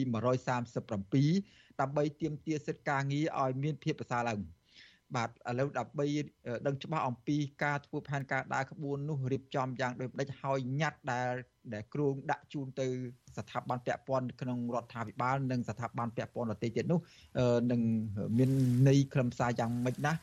[0.68, 4.40] 137ដើម្បីទាមទារសិទ្ធិការងារឲ្យមានភាពប្រសើរឡើង
[5.16, 6.08] បាទឥឡូវដើម្បី
[6.68, 11.34] ដឹងច្បាស់អំពីការធ្វើផែនការដើរក្បួននោះរៀបចំយ៉ាងដូចម្ដេចហើយញត្តិដែល
[11.74, 12.88] ដែលគ្រោងដាក់ជូនទៅ
[13.38, 17.00] ស្ថាប័នពាក់ព័ន្ធក្នុងរដ្ឋាភិបាលនិងស្ថាប័នពាក់ព័ន្ធដទៃទៀតនោះ
[17.72, 17.82] នឹង
[18.38, 18.52] មាន
[18.90, 20.14] ន័យខ្លឹមសារយ៉ាងម៉េចណា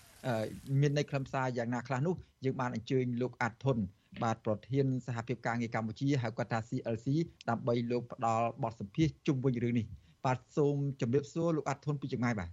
[0.80, 2.14] មានន័យខ្លឹមសារយ៉ាងណាខ្លះនោះ
[2.45, 3.78] យើងបានអញ្ជើញលោកអាត់ធុន
[4.22, 7.07] បាទប្រធានសហភាពការងារកម្ពុជាហៅគាត់ថា CLC
[7.51, 9.86] ដើម្បីលោកផ្ដល់បទសម្ភាសជុំវិញរឿងនេះ
[10.24, 12.51] បាទសូមជម្រាបសួរលោកអាត់ធុនពីចម្ងាយបាទ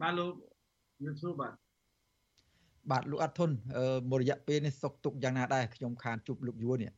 [0.00, 0.32] បាទលោក
[0.96, 1.52] ជម្រាបសួរបាទ
[2.90, 3.50] បាទលោកអាត់ធុន
[4.10, 6.92] មួយរយៈពេលនេះសុកទុកយ៉ាងណាដែរខ្ញុំខានជួបលោកយួរនេះ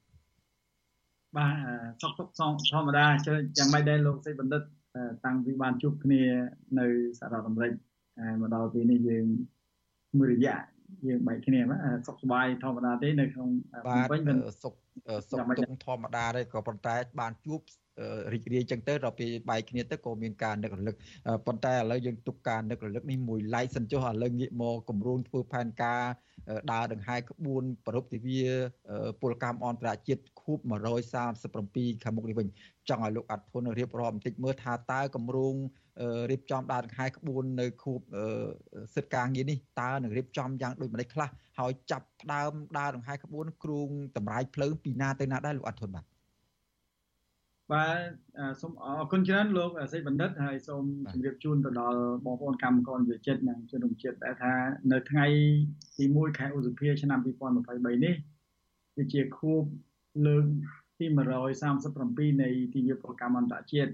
[1.37, 2.41] បាទសុកទុកធ
[2.81, 3.07] ម្មតា
[3.57, 4.63] យ៉ាងម៉េចដែរលោកសេចបណ្ឌិត
[5.25, 6.23] តាំងពីបានជួបគ្នា
[6.79, 6.87] នៅ
[7.19, 7.73] សហរដ្ឋអាមេរិក
[8.41, 9.27] មកដល់ពេលនេះយើង
[10.19, 10.57] មួយរយៈ
[11.07, 11.61] យើងបែកគ្នា
[12.07, 13.49] សុខសប្បាយធម្មតាទេនៅក្នុង
[13.85, 14.75] ភ្នំពេញមិនសុខ
[15.31, 17.61] សុខទុកធម្មតាទេក៏ប៉ុន្តែបានជួប
[18.33, 20.95] រីករាយចឹងទៅដល់ពេលបែកគ្នាទៅក៏មានការនឹករលឹក
[21.47, 26.03] ប៉ុន្តែឥឡូវយើងទុកការនឹករលឹកនេះមួយឡែកសិនចុះឥឡូវងាកមកគម្រោងធ្វើផែនការ
[26.73, 28.43] ដើរដង្ហែក្បួនប្រពៃទិវា
[29.21, 30.59] ពលកម្មអន្តរជាតិខួប
[31.31, 32.49] 137ខាងមុខនេះវិញ
[32.89, 35.55] ចង់ឲ្យលោកអធុនរៀបរាប់បន្តិចមើលថាតើគម្រោង
[36.31, 38.01] រៀបចំដើរដង្ហែក្បួននៅខួប
[38.95, 41.29] សិទ្ធិការងារនេះតើនឹងរៀបចំយ៉ាងដូចម្ដេចខ្លះ
[41.59, 46.05] ហើយចាប់ផ្ដើមដើរដង្ហែក្បួនគ្រូងតម្រាយភ្លើងពីណាទៅណាដែរលោកអធុនបាទ
[47.73, 47.99] បាទ
[48.61, 54.53] សូមអរគុណច្រើនលោកសេចបណ្ឌិតហើយសូមជម្រាបជូនទៅដល់បងប្អូនកម្មករវិចិត្រនិងជនរួមជាតិដែលថា
[54.93, 55.27] នៅថ្ងៃ
[55.99, 58.15] ទី1ខែឧសភាឆ្នាំ2023នេះ
[58.97, 59.63] គឺជាខួប
[60.27, 60.45] លើក
[60.99, 61.07] ទី
[61.75, 63.93] 137នៃទិវាប្រកម្មអន្តរជាតិ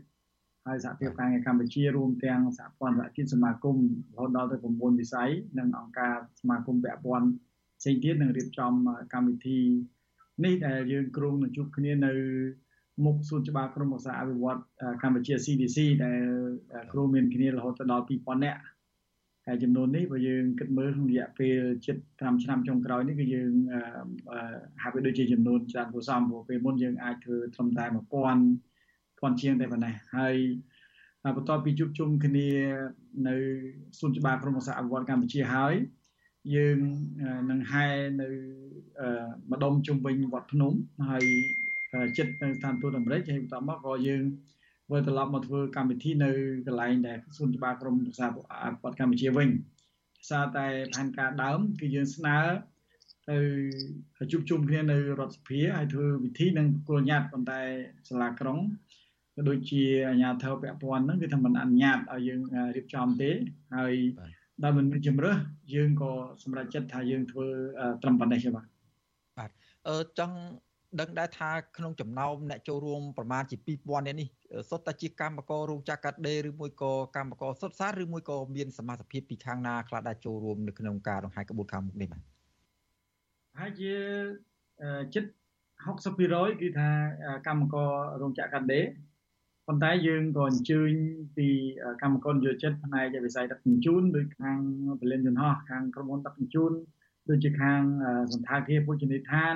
[0.66, 3.76] ហើយសហភាពការងារកម្ពុជារួមទាំងសហព័ន្ធសហគមន៍សមាគម
[4.14, 7.28] រហូតដល់ទៅ9វិស័យនិងអង្គការសមាគមពាក់ព័ន្ធ
[7.80, 8.72] ផ្សេងទៀតនឹងរៀបចំ
[9.12, 9.58] កម្មវិធី
[10.44, 12.12] នេះដែលយើងគ្រោងនឹងជួបគ្នានៅ
[13.04, 14.58] មុខសួនច្បារក្រមឧស្សាហ៍អភិវឌ្ឍ
[15.02, 16.20] កម្ពុជា CDC ដែល
[16.92, 18.60] គ្រូមានគ្នារហូតដល់2000នាក់
[19.46, 21.58] ហើយចំនួននេះបើយើងគិតមើលក្នុងរយៈពេល
[21.98, 23.52] 7ឆ្នាំចុងក្រោយនេះគឺយើង
[24.82, 28.73] ហាក់បីដូចជាចំនួនច្រើនគួរសមព្រោះពេលមុនយើងអាចធ្វើត្រឹមតែ1000
[29.24, 30.36] 1000ជាងតែប៉ុណ្ណេះហើយ
[31.36, 32.48] បន្ទាប់ពីជួបជុំគ្នា
[33.28, 33.36] នៅ
[33.98, 35.74] សួនច្បារក្រមឧស្សាហ៍អភិវឌ្ឍកម្ពុជាហើយ
[36.54, 36.78] យើង
[37.50, 37.86] នឹងហែ
[38.20, 38.28] នៅ
[39.52, 40.72] ម្ដុំជុំវិញវត្តភ្នំ
[41.10, 41.24] ហើយ
[42.18, 44.22] ចិត្តនៅស្ថានទូតអាមេរិកហើយបន្តមកក៏យើង
[44.92, 46.30] វិលត្រឡប់មកធ្វើកម្មវិធីនៅ
[46.66, 48.40] កន្លែងដែលសួនច្បារក្រមប្រសាអភិ
[48.82, 49.48] វឌ្ឍកម្ពុជាវិញ
[50.30, 52.38] សារតែផែនការដើមគឺយើងស្នើ
[53.30, 53.38] ទៅ
[54.32, 57.60] ជួបជុំគ្នានៅរដ្ឋសភាហើយធ្វើវិធីនឹងគោលញាត់ប៉ុន្តែ
[58.08, 58.64] សាលាក្រុងក៏
[59.48, 62.40] ដូចជាអាជ្ញាធរពាក់ព័ន្ធហ្នឹងគឺថាមិនអនុញ្ញាតឲ្យយើង
[62.76, 63.30] រៀបចំទេ
[63.76, 63.94] ហើយ
[64.62, 65.36] ដែលមិនមានជំរើស
[65.74, 66.12] យើងក៏
[66.42, 67.46] សម្រេចចិត្តថាយើងធ្វើ
[68.02, 68.66] ត្រឹមប៉ុណ្ណេះទេបាទ
[69.38, 69.50] បាទ
[69.88, 70.36] អឺចង់
[71.00, 74.28] ដឹងដែរថាក្នុងចំណោមអ្នកចូលរួមប្រមាណជា2000នាក់នេះ
[74.70, 82.22] សុទ្ធតែជាកម្មកររោងចក្រកាត់ដេរឬមួយក៏កម្មករសុទ្ធសាធឬមួយក៏មានសមាជិកភាពពីខាងណាខ្លះដែលចូលរួមនៅក្នុងការដង្ហែក្បួនខាងមុខនេះបាទ
[83.58, 83.92] ហើយជា
[85.14, 85.24] ជិត
[85.92, 86.88] 60%គឺថា
[87.46, 88.84] កម្មកររោងចក្រកាត់ដេរ
[89.66, 90.92] ប៉ុន្តែយើងក៏អញ្ជើញ
[91.36, 91.48] ពី
[92.02, 94.58] កម្មករយោចិត្តផ្នែកវិស័យដឹកជញ្ជូនដោយខាង
[95.00, 96.72] ពលិនយន្តហោះខាងក្រុមហ៊ុនដឹកជញ្ជូន
[97.30, 97.80] ដូចជាខាង
[98.32, 99.54] សន្តាគារភោជនីយដ្ឋាន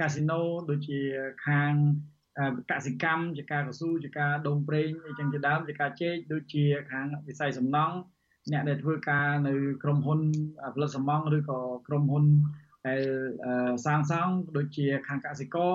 [0.00, 0.40] កាស៊ីណូ
[0.70, 1.00] ដូចជា
[1.46, 1.72] ខាង
[2.70, 7.96] កសិកម្មជាការកស៊ូជាការដុំប្រេងអីចឹងជាដើមជាការជែកដូចជាខាងវិស័យសំណង់
[8.52, 10.20] អ្នកដែលធ្វើការនៅក្រុមហ៊ុន
[10.74, 12.24] ផលិតសំណង់ឬក៏ក្រុមហ៊ុន
[12.86, 13.02] ដែល
[13.86, 15.74] សាងសង់ដូចជាខាងកសិករ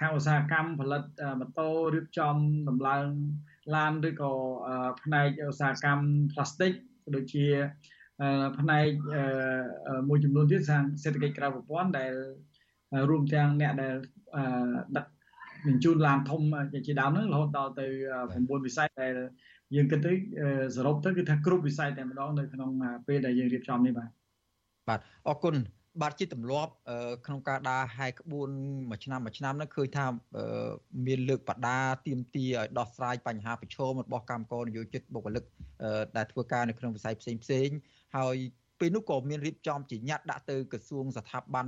[0.00, 1.04] ខាងឧស្សាហកម្មផលិត
[1.40, 2.36] ម៉ូតូរៀបចំ
[2.68, 3.06] ដំឡើង
[3.74, 4.32] ឡានឬក៏
[5.02, 6.72] ផ្នែកឧស្សាហកម្មផ្លាស្ទិក
[7.14, 7.46] ដូចជា
[8.58, 8.88] ផ្នែក
[10.08, 12.12] មួយចំនួនទៀតខាងសេដ្ឋកិច្ចក្រៅប្រព័ន្ធដែល
[13.10, 13.94] រួមទាំងអ្នកដែល
[14.96, 15.06] ដឹក
[15.66, 16.42] បញ្ជូនឡានធំ
[16.86, 17.86] ជាដើមហ្នឹងរហូតដល់ទៅ
[18.30, 19.12] 9វិស័យដែល
[19.74, 20.12] យើងគិតទៅ
[20.76, 22.70] សរុបទៅគឺថាគ្រប់វិស័យតែម្ដងនៅក្នុង
[23.06, 24.10] ពេលដែលយើងរៀបចំនេះបាទ
[24.88, 25.54] បាទអរគុណ
[26.00, 26.72] បាទជាទម្លាប់
[27.26, 28.48] ក្នុងការដើរហែកក្បួន
[28.90, 30.06] មួយឆ្នាំមួយឆ្នាំហ្នឹងឃើញថា
[31.06, 35.44] មានលើកបដាទៀមទាឲ្យដោះស្រាយបញ្ហាប្រឈមរបស់កម្មករនយោជិតបុគ្គលិក
[36.16, 37.68] ដែលធ្វើការនៅក្នុងវិស័យផ្សេងផ្សេង
[38.16, 38.36] ហើយ
[38.80, 41.66] ពេលនោះក៏មានរៀបចំជាញត្តិដាក់ទៅក្រសួងស្ថាប័ន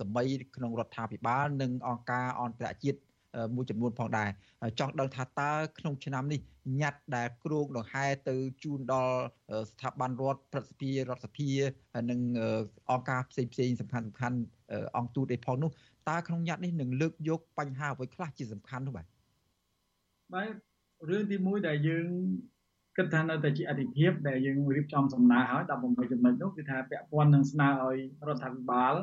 [0.00, 2.98] សម័យក្នុងរដ្ឋាភិបាលនិងអង្គការអន្តរជាតិ
[3.54, 4.28] មួយចំនួនផងដែរ
[4.78, 6.40] ចង់ដឹងថាតើក្នុងឆ្នាំនេះ
[6.80, 9.16] ញត្តិដែលគ្រោងដង្ហែទៅជូនដល់
[9.70, 11.50] ស្ថាប័នរដ្ឋប្រសិទ្ធិរដ្ឋសភា
[12.10, 12.20] និង
[12.90, 14.38] អង្គការផ្សេងផ្សេងសំខាន់សំខាន់
[14.96, 15.70] អង្គទូតអីផងនោះ
[16.08, 19.06] តើក្នុងញត្តិនេះនឹងលើកយកបញ្ហាអ្វីខ្លះជាសំខាន់នោះបាទ
[20.34, 20.54] បាទ
[21.08, 22.08] រឿងទី1ដែលយើង
[22.96, 28.94] គិតថានៅតែជាអធិភាពដែលយើងរៀបចំសំណើហើយ16ចំណុចនោះគឺថាពាក់ព័ន្ធនឹងស្នើឲ្យរដ្ឋាភិបាល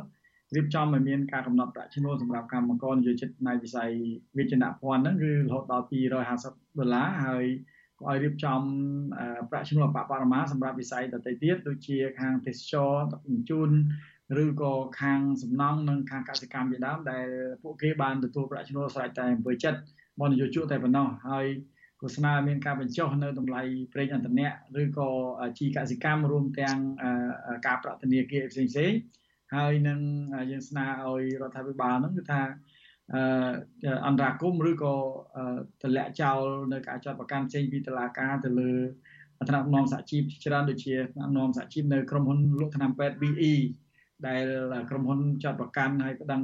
[0.54, 3.92] រៀបចំឲ្យមានការកំណត់ប្រាក់ឈ្នួលសម្រាប់កម្មករនយោជិតផ្នែកវិស័យ
[4.38, 5.86] វិជ្ជាភ័ណ្ឌហ្នឹងគឺរហូតដល់
[6.32, 7.46] 250ដុល្លារហើយ
[8.00, 8.60] ក៏ឲ្យរៀបចំ
[9.50, 13.70] ប្រាក់ឈ្នួលអបបរមាសម្រាប់វិស័យដទៃទៀតដូចជាខាងទេសចរដឹកជញ្ជូន
[14.44, 17.26] ឬក៏ខាងសំណង់និងខាងកសិកម្មជាដើមដែល
[17.64, 19.80] ពួកគេបានទទួលប្រាក់ឈ្នួលស្រេចតែអំពើចិត្ត
[20.20, 21.46] មកនយោជកតែប៉ុណ្ណោះហើយ
[22.02, 23.62] ក៏ស្នើមានការបញ្ចុះនៅតម្លៃ
[23.94, 25.10] ប្រេងឥន្ធនៈឬក៏
[25.58, 26.78] ជីកសិកម្មរួមទាំង
[27.66, 28.92] ការប្រាក់ធនាគារផ្សេងផ្សេង
[29.58, 30.00] ហើយនឹង
[30.52, 32.42] យើងស្នើឲ្យរដ្ឋាភិបាលហ្នឹងគឺថា
[34.08, 34.96] អន្តរាគមឬក៏
[35.84, 36.42] តម្លាក់ចោល
[36.74, 38.72] នៅការចាត់ប្រកាន់ផ្សេងពីតឡាការទៅលើ
[39.50, 43.54] ថ្នាក់នាំសហជីពច្រើនដូចជាថ្នាក់នាំសហជីពនៅក្រុមហ៊ុនលក់ថ្នាំពេទ្យ BE
[44.28, 44.44] ដែល
[44.90, 46.42] ក្រុមហ៊ុនចាត់ប្រកាន់ហើយប្តឹង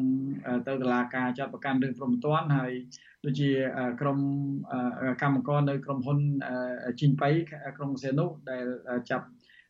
[0.68, 2.74] ទៅតុលាការចាត់ប្រកាន់រឿងព្រំទាន់ហើយ
[3.26, 3.50] ដូចជា
[4.02, 4.18] ក្រុម
[5.22, 6.20] កម្មករនៅក្រុមហ៊ុន
[7.00, 7.30] ជីងបៃ
[7.78, 8.66] ក្រុងសេនុដែល
[9.10, 9.26] ចាប់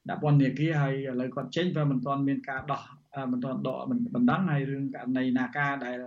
[0.10, 2.82] ដាក់ពន្ធនាគារហើយឥឡូវគាត់ចេញព្រោះមិនទាន់មានការដោះ
[3.32, 3.82] មិនទាន់ដក
[4.16, 5.98] បណ្ដឹងហើយរឿងករណីនាការដែល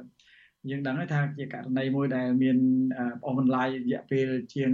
[0.70, 2.58] យើងដឹងថាជាករណីមួយដែលមាន
[3.24, 4.70] អស់បន្លាយរយៈពេលជាង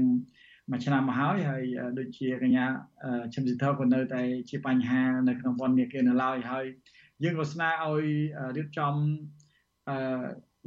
[0.71, 1.63] មួយឆ្នាំមកហើយហើយ
[1.99, 2.65] ដូចជាកញ្ញា
[3.33, 6.67] ឈឹមស៊ីធក៏នៅតែជាបញ្ហានៅក្នុងពន្ធនាគារនៅឡើយហើយ
[7.23, 8.05] យើងក៏ស្នើឲ្យ
[8.57, 8.95] រៀបចំ
[9.89, 9.97] អឺ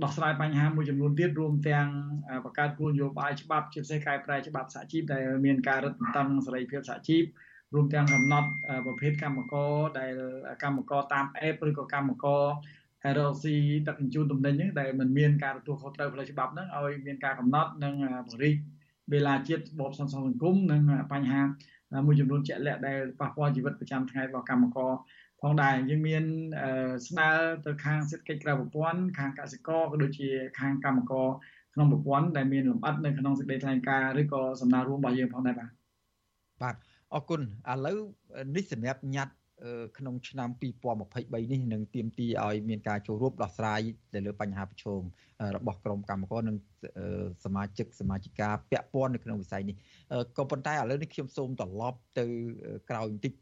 [0.04, 1.88] ដោះស្រាយបញ្ហាមួយចំនួនទៀតរួមទាំង
[2.46, 7.24] បង្កើតគោលនយោបាយច្បាប់ជាពិសេសកែប្រែច្បាប់សហជីពដែលមានការរឹតបន្តឹងសេរីភាពសហជីព
[7.74, 8.50] រួមទាំងកំណត់
[8.86, 10.12] ប្រភេទកម្មករដែល
[10.64, 12.44] កម្មករតាម app ឬក៏កម្មករ
[13.16, 13.46] LLC
[13.88, 17.94] ដឹកជញ្ជូនទំនិញហ្នឹងដែលมันមានការទទួលខុសត្រូវផ្លូវច្បាប់ហ្នឹងឲ្យមានការកំណត់និង
[18.28, 18.56] ពង្រីក
[19.14, 20.82] វេលាជាតិរបបសន្តិសង្គមនិង
[21.14, 21.42] បញ្ហា
[22.06, 24.92] មួយចំនួនជាក់លាក់ដែលប៉ះពាល់ជីវិតប្រចាំថ្ងៃរបស់កម្មករ
[25.42, 26.24] ផងដែរយើងមាន
[27.08, 27.30] ស្នើ
[27.66, 31.28] ទៅខាងសេដ្ឋកិច្ចក្រៅប្រព័ន្ធខាងកសិករក៏ដូចជាខាងកម្មករ
[31.74, 35.70] ក្នុងប្រព័ន្ធដែលមានលម្អិតនៅក្នុងសេចក្តីថ្លែងការណ៍ឬក៏សំណើរួមរបស់យើងផងដែរបាទ
[36.62, 36.76] បាទ
[37.14, 37.98] អរគុណឥឡូវ
[38.56, 39.34] នេះសម្រាប់ញត្តិ
[39.98, 40.50] ក្នុងឆ្នាំ
[41.00, 43.80] 2023នេះនឹងទៀមទីឲ្យមានការចូលរួមដោះស្រាយ
[44.14, 45.02] ទៅលើបញ្ហាប្រឈម
[45.56, 46.58] របស់ក្រុមកម្មករនិង
[47.46, 49.76] សមាជិកសមាជិកាពាក់ព័ន្ធនៅក្នុងវិស័យនេះ
[50.38, 52.26] ក៏ប៉ុន្តែឥឡូវនេះខ្ញុំសូមត្រឡប់ទៅ
[52.90, 53.34] ក្រោយបន្តិច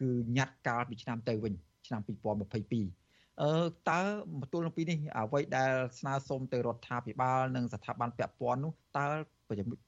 [0.00, 1.54] គឺញត្តិកាលពីឆ្នាំទៅវិញ
[1.86, 3.52] ឆ្នាំ2022អឺ
[3.90, 4.02] តើ
[4.38, 9.06] មកទល់នឹងពីនេះអ្វីដែលស្នើសុំទៅរដ្ឋាភិបាលនិងស្ថាប័នពាក់ព័ន្ធនោះតើ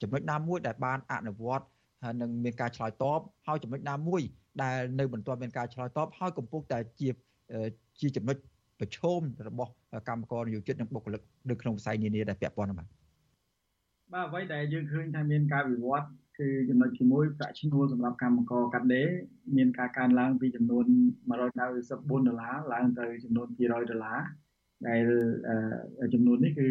[0.02, 1.66] ចំណុចណាមួយដែលបានអនុវត្ត
[2.02, 4.22] ហើយនឹងមានការឆ្លើយតបហើយចំណុចណាមួយ
[4.62, 7.08] ដែលនៅមិនទាន់មានការឆ្លើយតបហើយកំពុងតែជា
[8.00, 8.36] ជាចំណុច
[8.80, 9.72] ប្រឈមរបស់
[10.08, 12.86] កម្មករនិយោជិតនិងបុគ្គលិកនៅក្នុងវិស័យនានាដែលពាក់ព័ន្ធបាទ
[14.12, 19.08] បាទអ្វីដែលយើងឃើញថាមានការវិវត្តគឺចំណុចទី1ប្រាក់ឈ្នួលសម្រាប់កម្មករកាត់ដេរ
[19.56, 20.86] មានការកើនឡើងពីចំនួន
[21.28, 24.20] 194ដុល្លារឡើងទៅចំនួន200ដុល្លារ
[24.88, 25.02] ដែល
[26.14, 26.68] ចំនួននេះគឺ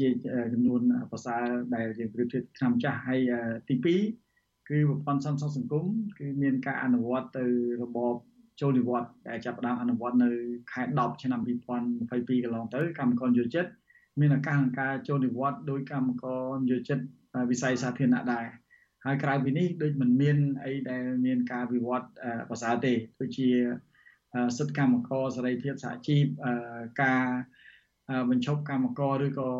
[0.00, 0.08] ជា
[0.54, 0.80] ចំនួន
[1.12, 3.20] ប្រសើរដែលយើងប្រៀបធៀបឆ្នាំចាស់ហើយ
[3.68, 4.27] ទី2
[4.68, 5.84] គឺប្រព័ន្ធសន្តិសុខសង្គម
[6.18, 7.44] គឺមានការអនុវត្តទៅ
[7.82, 8.14] របប
[8.60, 10.30] ចូលនិវត្តន៍ដែលចាប់ផ្ដើមអនុវត្តនៅ
[10.72, 13.66] ខែ10ឆ្នាំ2022កន្លងទៅកម្មករយោជិត
[14.20, 16.98] មានឱកាសក្នុងការចូលនិវត្តន៍ដោយកម្មករយោជិត
[17.50, 18.46] វិស័យសាធារណៈដែរ
[19.04, 22.08] ហើយក្រៅពីនេះដូចមិនមានអីដែលមានការវិវត្ត
[22.48, 23.48] ប្រសើរទេដូចជា
[24.58, 26.24] សិទ្ធិកម្មករសេរីភាពសហជីព
[27.02, 27.24] ការ
[28.30, 29.50] បញ្ឈប់កម្មករឬក៏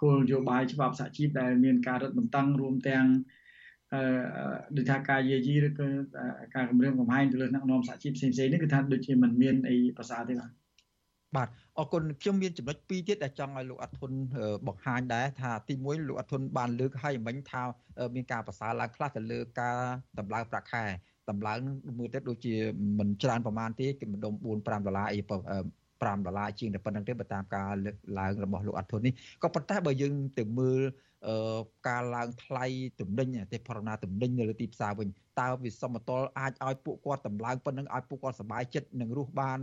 [0.00, 3.45] គោលនយោបាយច្បាប់សហជីពដែលមានការរឹតបន្តឹងរួមទាំងអឺ
[4.76, 5.86] ដូចថាការយាយីឬក៏
[6.54, 10.50] ការគម្រាមកំហែងទៅលើអ្នកនាំសហជីពផ្សេងៗនេះគឺថាដូចជាមិនមានអីប្រសើរទេបាទ
[11.36, 14.10] បាទអរគុណខ្ញុំមានចំណុចពីរទៀតដែលចង់ឲ្យលោកអធុន
[14.66, 17.62] បង្ហាញដែរថាទី1លោកអធុនបានលើកឲ្យមិញថា
[18.14, 19.76] មានការប្រសើរឡើងខ្លះទៅលើការ
[20.18, 20.84] តម្លើងប្រាក់ខែ
[21.30, 21.58] តម្លើង
[21.98, 22.54] មើលទៅដូចជា
[22.98, 30.80] មិនច្រើនប្រហែលទេគឺម្ដុំ4 5ដុល្លារអី5ដុល្លារជាងតែប៉ុណ្្នឹងទេបើតាមការលើកឡើងរបស់លោកអធុននេះក៏ប៉ុន្តែបើយើងទៅមើល
[31.88, 32.64] ការឡើងថ្លៃ
[33.00, 35.08] ទំនិញទេផរណាទំនិញនៅលើទីផ្សារវិញ
[35.40, 39.58] តើវាសមតុលអាចឲ្យពួកគាត់តម្លើងប៉ុណ្ណឹងឲ្យពួកគាត់សប្បាយចិត្តនិងរស់បាន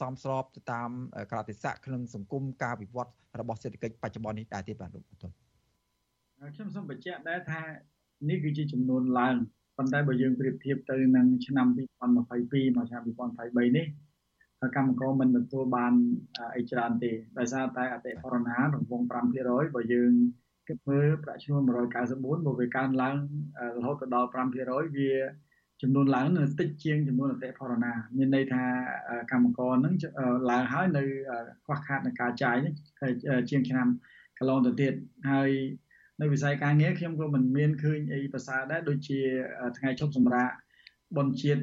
[0.00, 0.90] សមស្របទៅតាម
[1.30, 5.30] ក្រតិស័កក្នុងសង្គមការវិវត្តរបស់សេដ្ឋកិច្ចបច្ចុប្បន្ននេះដែរទេបាទលោកអធុន
[6.54, 7.62] ខ្ញុំសូមបញ្ជាក់ដែរថា
[8.28, 9.36] នេះគឺជាចំនួនឡើង
[9.78, 13.86] ប៉ុន្តែបើយើងប្រៀបធៀបទៅនឹងឆ្នាំ2022មកឆ្នាំ2023នេះ
[14.76, 15.92] កម្មករមិនទទួលបាន
[16.56, 19.04] អីច្រើនទេដោយសារតែអតិផរណារង្វង់
[19.40, 20.12] 5%បើយើង
[20.68, 23.16] គិតមើលប្រាក់ឈ្នួល194បើវាកើនឡើង
[23.76, 24.56] រហូតទៅដល់5%
[24.96, 25.12] វា
[25.82, 28.64] ចំនួនឡើងនៅតិចជាងចំនួនអតិផរណាមានន័យថា
[29.30, 29.94] កម្មករនឹង
[30.50, 31.02] ឡើងហើយនៅ
[31.64, 32.72] ខ្វះខាតនៃការចាយនេះ
[33.50, 33.88] ជាងឆ្នាំ
[34.38, 34.92] កន្លងទៅទៀត
[35.30, 35.50] ហើយ
[36.20, 39.20] នៅវិស័យការងារខ្ញុំក៏មិនមានឃើញអីប្រសើរដែរដូចជា
[39.78, 40.50] ថ្ងៃឈប់សម្រាក
[41.16, 41.62] បនជាតិ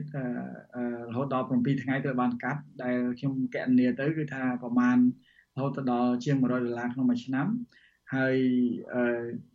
[1.09, 4.97] រហូតដល់7ថ្ងៃត្រូវបានកាត់ដែលខ្ញុំកណនាទៅគឺថាប្រមាណ
[5.55, 7.47] រហូតដល់ជាង100ដុល្លារក្នុងមួយឆ្នាំ
[8.15, 8.35] ហើយ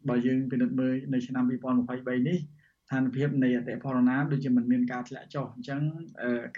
[0.09, 5.81] បើយើងពិនិត្យមើលនៅឆ្នាំ2023នេះស្ថានភាពនៃអតិផរណាដូចជាមិនមានការធ្លាក់ចុះអញ្ចឹង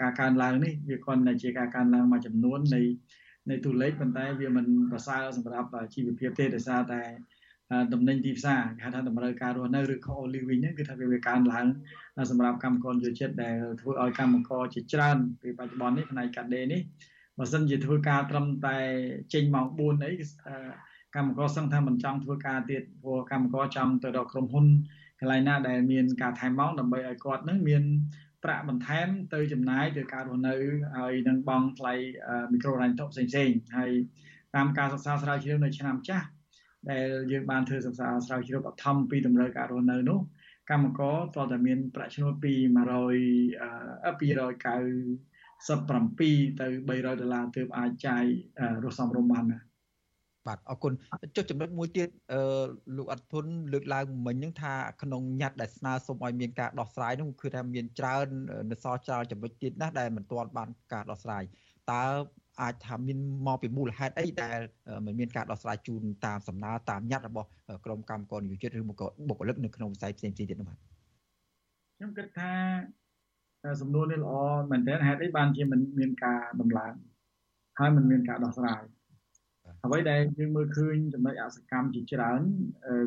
[0.01, 2.81] ការកើនឡើងនេះវាគ្រាន់តែជាការកើនឡើងមួយចំនួននៃ
[3.49, 7.01] នៃតួលេខប៉ុន្តែវាមិនប្រសើរសម្រាប់ជីវភាពទេដោយសារតែ
[7.93, 11.67] តំណែងទីផ្សារគេហៅថាតម្រូវការរស់នៅឬ cost living ហ្នឹងគឺថាវាកើនឡើង
[12.31, 16.81] សម្រាប់កម្មករយុជាតិដែលធ្វើឲ្យកម្មករជាច្រើនពីបច្ចុប្បន្ននេះផ្នែកកាត់ដេរនេះ
[17.37, 18.77] បើសិនជាធ្វើការត្រឹមតែ
[19.33, 20.11] ចេញម៉ោង4អី
[21.15, 24.65] កម្មករសឹងថាមិនចង់ធ្វើការទៀតព្រោះកម្មករចង់ទៅរកក្រុមហ៊ុន
[25.19, 27.83] កន្លែងណាដែលមានការថែមម៉ោងដើម្បីឲ្យគាត់នឹងមាន
[28.43, 30.55] ប្រាក់បន្ថែមទៅចំណាយទៅការរស់នៅ
[30.97, 31.93] ហើយនឹងបង់ថ្លៃ
[32.51, 33.91] មីក្រូរ៉ាញ់តុផ្សេងៗហើយ
[34.55, 36.27] តាមការសិក្សាស្រាវជ្រាវនៅឆ្នាំចាស់
[36.89, 40.19] ដែលយើងបានធ្វើសិក្សាស្រាវជ្រាវបឋមពីតម្រូវការរស់នៅនោះ
[40.69, 42.59] កម្មករតើតែមានប្រាក់ឈ្នួលពី100
[45.67, 48.23] 297ទៅ300ដុល្លារទើបអាចចាយ
[48.83, 49.68] រស់សំរុំបានណា
[50.47, 50.93] បាទអរគុណ
[51.35, 52.41] ចុះចំណុចមួយទៀតអឺ
[52.97, 58.25] លោកអត់ធុនលើកឡើងមិញហ្នឹងថាក្នុងញត្តិដែលស្នើសុំឲ្យមានការដោះស្រាយនោះគឺថាមានច្រើន
[58.71, 61.43] នៅសល់ច្រើនចំណុចទៀតណាស់ដែលមិនទាន់បានការដោះស្រាយ
[61.91, 62.03] តើ
[62.61, 64.57] អាចថាមានមកពីមូលហេតុអីដែល
[65.05, 67.49] មិនមានការដោះស្រាយជូនតាមសំណើតាមញត្តិរបស់
[67.85, 70.77] ក្រមកម្មករនិយោជិតឬមកបុគ្គលិកនៅក្នុងវិស័យផ្សេងៗទៀតនោះបាទ
[71.95, 72.51] ខ្ញុំគិតថា
[73.81, 74.33] សំណួរនេះល្អ
[74.71, 76.93] មែនទែនហេតុអីបានជាមិនមានការដំឡើង
[77.79, 78.81] ហើយមិនមានការដោះស្រាយ
[79.85, 82.41] អ្វីដែលយើងមើលឃើញចំណុចអសកម្មជាច្រើន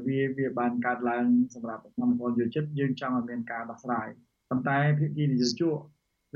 [0.07, 4.09] វាវាបានកើតឡើងសម្រាប់កម្មករយោជិតយើងចង់ឲ្យមានការដោះស្រាយ
[4.51, 5.79] ប៉ុន្តែភាគីនយោជក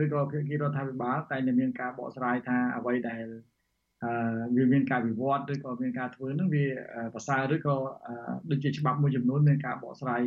[0.03, 3.25] ឬក៏ភាគីរដ្ឋាភិបាលតែតែមានការបកស្រាយថាអ្វីដែល
[4.05, 4.11] អឺ
[4.57, 6.65] វាមានការវិវត្តឬក៏មានការធ្វើនឹងវា
[7.15, 7.77] ប្រសើរឬក៏
[8.51, 10.23] ដូចជាច្បាប់មួយចំនួនមានការបកស្រាយ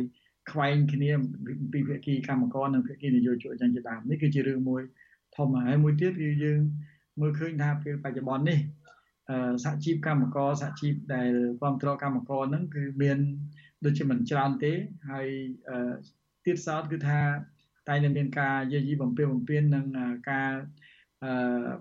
[0.52, 1.10] ខ្វែងគ្នា
[1.72, 4.82] ពីភាគីកម្មករនិងភាគីនយោជកអញ្ចឹងជាដើមនេះគឺជារឿងមួយ
[5.36, 6.60] ធំហើយមួយទៀតគឺយើង
[7.20, 8.58] មើលឃើញថាពេលបច្ចុប្បន្ននេះ
[9.64, 13.18] សហជីពកម្មករសហជីពដែលគ្រប់គ្រងកម្មករហ្នឹងគឺមាន
[13.84, 14.72] ដូចជាមិនច្រើនទេ
[15.10, 15.28] ហើយ
[16.44, 17.20] ទៀតសោតគឺថា
[17.88, 19.86] តែនឹងមានការយាយីបំពេញបំពេញនិង
[20.30, 20.50] ការ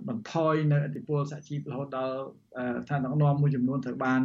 [0.08, 2.18] បន្ថយនៅអតិពលសហជីពរហូតដល់
[2.89, 4.22] ឋានដឹកនាំមួយចំនួនត្រូវបាន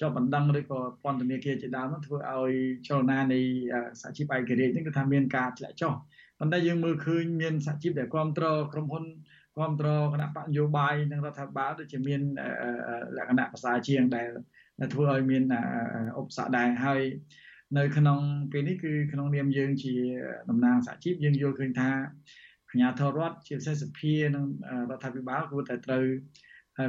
[0.00, 2.52] ជាប់បណ្ដឹងឬក៏ពន្ធនាគារជាដើមនោះធ្វើឲ្យ
[2.88, 3.40] ចលនានៃ
[4.00, 5.92] សហជីពឯករាជ្យនេះគឺថាមានការធ្លាក់ចុះ
[6.38, 9.04] ប៉ុន្តែយើងមើលឃើញមានសហជីពដែលគ្រប់គ្រងក្រុមហ៊ុន
[9.56, 12.20] គ្រប់គ្រងគណៈបកនយោបាយនិងរដ្ឋាភិបាលដូចជាមាន
[13.16, 14.28] លក្ខណៈភាសាជាងដែល
[14.92, 15.42] ធ្វើឲ្យមាន
[16.18, 17.02] ឧបសគ្គដែរហើយ
[17.78, 18.18] នៅក្នុង
[18.52, 19.94] ពេលនេះគឺក្នុងនាមយើងជា
[20.50, 21.90] តំណាងសហជីពយើងយល់ឃើញថា
[22.68, 24.44] អាជ្ញាធររដ្ឋជាពិសេសសភានិង
[24.90, 26.04] រដ្ឋាភិបាលគួរតែត្រូវ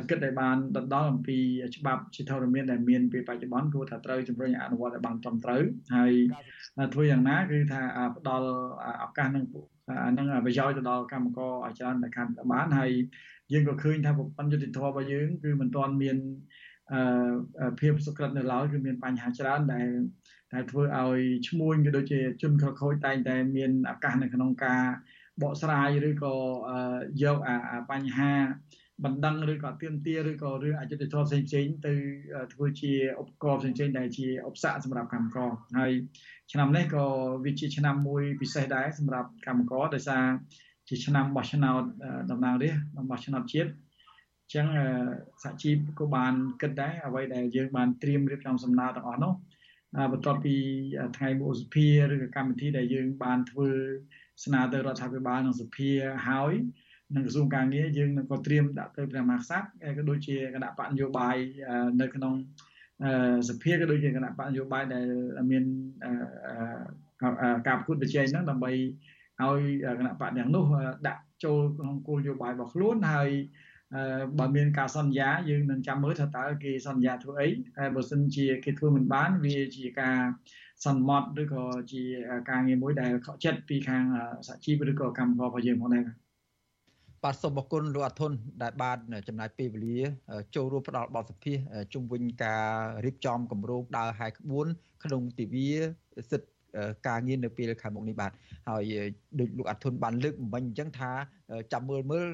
[0.10, 1.38] គិតឲ្យបានដណ្ដល់អំពី
[1.76, 5.62] ច្បាប់ជាធរមានដែលមានពេលបច្ចុប្បន្នគួរថាត្រូវជំរុញអនុវត្តឲ្យបានត្រឹមត្រូវ
[5.96, 6.12] ហើយ
[6.94, 7.82] ធ្វើយ៉ាងណាគឺថា
[8.18, 8.48] ផ្ដល់
[9.04, 9.46] ឱកាសនឹង
[10.06, 12.92] អានឹងប្រយោជន៍ទៅដល់កម្មករឲ្យច្រើនតែកាន់តែបានហើយ
[13.54, 16.18] យើងក៏ឃើញថាប្រព័ន្ធយុតិធធម៌របស់យើងគឺមិនទាន់មាន
[16.92, 19.90] អឺភាពសុក្រិតនៅឡើយគឺមានបញ្ហាច្រើនដែល
[20.54, 24.84] ដែលធ្វើឲ្យឈ្មួញក៏ដូចជាជនខិលខូចតែងតែមានឱកាសនៅក្នុងការ
[25.42, 26.36] បកស្រាយឬក៏
[27.24, 28.34] យកអាបញ្ហា
[29.04, 31.94] បណ្ដឹងឬក៏ទៀមទាឬក៏រឿងអយុត្តិធម៌ផ្សេងផ្សេងទៅ
[32.54, 35.50] ធ្វើជាឧបករណ៍ផ្សេងផ្សេងដែលជាឧបសគ្គសម្រាប់កម្មករ
[35.80, 35.92] ហើយ
[36.52, 37.06] ឆ្នាំនេះក៏
[37.46, 40.26] វាជាឆ្នាំមួយពិសេសដែរសម្រាប់កម្មករដោយសារ
[40.90, 41.84] ជាឆ្នាំបោះឆ្នោត
[42.32, 44.68] តំណាងរាស្ត្របោះឆ្នោតជាតិអញ្ចឹង
[45.44, 49.34] សហជីពក៏បានគិតដែរអ្វីដែលយើងបានត្រៀមរៀបចំសំណើទាំងអស់នោះ
[50.12, 50.56] បន្ទាប់ពី
[51.18, 53.70] ថ្ងៃមុខសភាឬក៏កម្មវិធីដែលយើងបានធ្វើ
[54.44, 55.90] ស្នើទៅរដ្ឋាភិបាលនិងសភា
[56.28, 56.54] ហើយ
[57.16, 59.66] និងក្រសួងការងារយើងនឹងក៏ត្រៀមដាក់ទៅព្រះមហាក្សត្រ
[59.98, 61.36] ក៏ដូចជាគណៈបកនយោបាយ
[62.02, 62.34] នៅក្នុង
[63.50, 65.06] សភាក៏ដូចជាគណៈបកនយោបាយដែល
[65.52, 65.64] មាន
[67.68, 68.72] ការប្រកួតប្រជែងហ្នឹងដើម្បី
[69.42, 69.62] ឲ្យ
[70.00, 70.66] គណៈបកទាំងនោះ
[71.08, 73.30] ដាក់ចូលក្នុងគោលនយោបាយរបស់ខ្លួនហើយ
[74.40, 77.50] បើមានការសន្យាយើងនឹងចាំមើលថាតើគេសន្យាធ្វើអី
[77.80, 80.20] ហើយបើសិនជាគេធ្វើមិនបានវាជាការ
[80.86, 82.04] សន្មត់ឬក៏ជា
[82.50, 84.04] ការងារមួយដែលខកចិត្តពីខាង
[84.48, 86.23] សហជីពឬក៏កម្មកររបស់យើងផងដែរ
[87.24, 88.32] បាទសូមអរគុណលោកអធុន
[88.64, 88.98] ដែលបាន
[89.28, 90.00] ចំណាយពេលវេលា
[90.56, 91.58] ចូលរួមផ្ដល់បទសម្ភាស
[91.94, 92.64] ជុំវិញការ
[93.06, 94.68] រៀបចំគម្រោងដើរហាយក្បួន
[95.04, 95.70] ក្នុងទិវា
[96.32, 96.50] សិទ្ធិ
[97.08, 98.32] ការងារនៅពេលខាងមុខនេះបាទ
[98.70, 98.94] ហើយ
[99.40, 101.12] ដូចលោកអធុនបានលើកមិញអញ្ចឹងថា
[101.74, 102.28] ចាំមើលមើល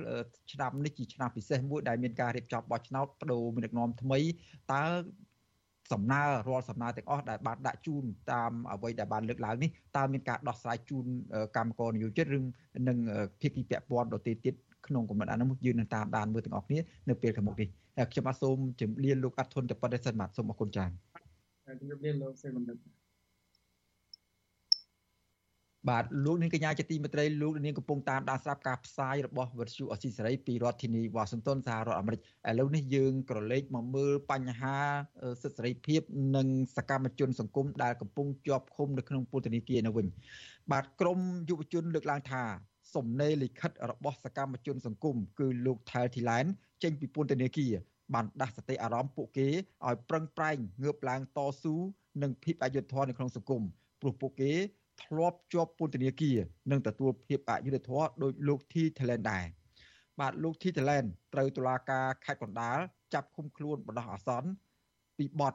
[0.51, 4.19] ឆ្នាំនេះជាឆ្នាំពិសេសមួយដែលមានការរៀបចំបោះឆ្នោតបដូរមេដឹកនាំថ្មី
[4.73, 4.83] តើ
[5.91, 11.05] សំណើរាល់សំណើទាំងអស់ដែលបានដាក់ជូនតាមអ្វីដែលបានលើកឡើងនេះតើមានការដោះស្រាយជូន
[11.57, 12.39] កម្មករនិយោជិតឬ
[12.87, 12.97] នឹង
[13.41, 14.55] ភាគីពាក់ព័ន្ធដទៃទៀត
[14.89, 16.79] ក្នុងកម្រិតអានោះយើងនឹងតាមដានមើលទាំងអស់គ្នា
[17.09, 20.91] នៅពេលខាងមុខនេះហើយខ្ញុំបាទសូមជម្រាបលោកអត់ធុនទៅប៉ុណ្្នេះសិនបាទសូមអរគុណច្រើន
[21.79, 22.77] ជំរាបលាលោកសេបណ្ឌិត
[25.89, 32.23] បាទលោកនាងកញ្ញាជាទីមេត្រីលោកនាងកំពុងតាមដានស្រាប់ការផ្សាយរបស់វិទ្យុអស៊ីសេរីពីរដ្ឋធានីវ៉ាស៊ីនតោនសហរដ្ឋអាមេរិកឥ
[32.59, 34.77] ឡូវនេះយើងក្រឡេកមកមើលបញ្ហា
[35.41, 36.01] សិទ្ធិសេរីភាព
[36.35, 40.05] និងសកម្មជនសង្គមដែលកំពុងជាប់ឃុំនៅក្នុងពន្ធនាគារនៅវិញ
[40.71, 41.19] បាទក្រម
[41.49, 42.43] យុវជនលើកឡើងថា
[42.95, 46.45] សំណេរលិខិតរបស់សកម្មជនសង្គមគឺលោកថែលធីឡែន
[46.83, 47.73] ចេញពីពន្ធនាគារ
[48.13, 49.47] បានដាស់សតិអារម្មណ៍ពួកគេ
[49.87, 51.75] ឲ្យប្រឹងប្រែងងើបឡើងតស៊ូ
[52.21, 53.63] នឹងភាពអយុត្តិធម៌នៅក្នុងសង្គម
[54.01, 54.51] ព្រោះពួកគេ
[55.03, 56.37] ធ្លាប់ជាប់ពន្ធនាគារ
[56.71, 59.45] និងទទួលភាពអយុត្តិធម៌ដោយលោកធីថេឡែនដែរ
[60.19, 62.77] បាទលោកធីថេឡែនត្រូវតុលាការខេត្តកណ្ដាល
[63.13, 64.49] ចាប់ឃុំខ្លួនបណ្ដោះអាសន្ន
[65.17, 65.53] ពីបទ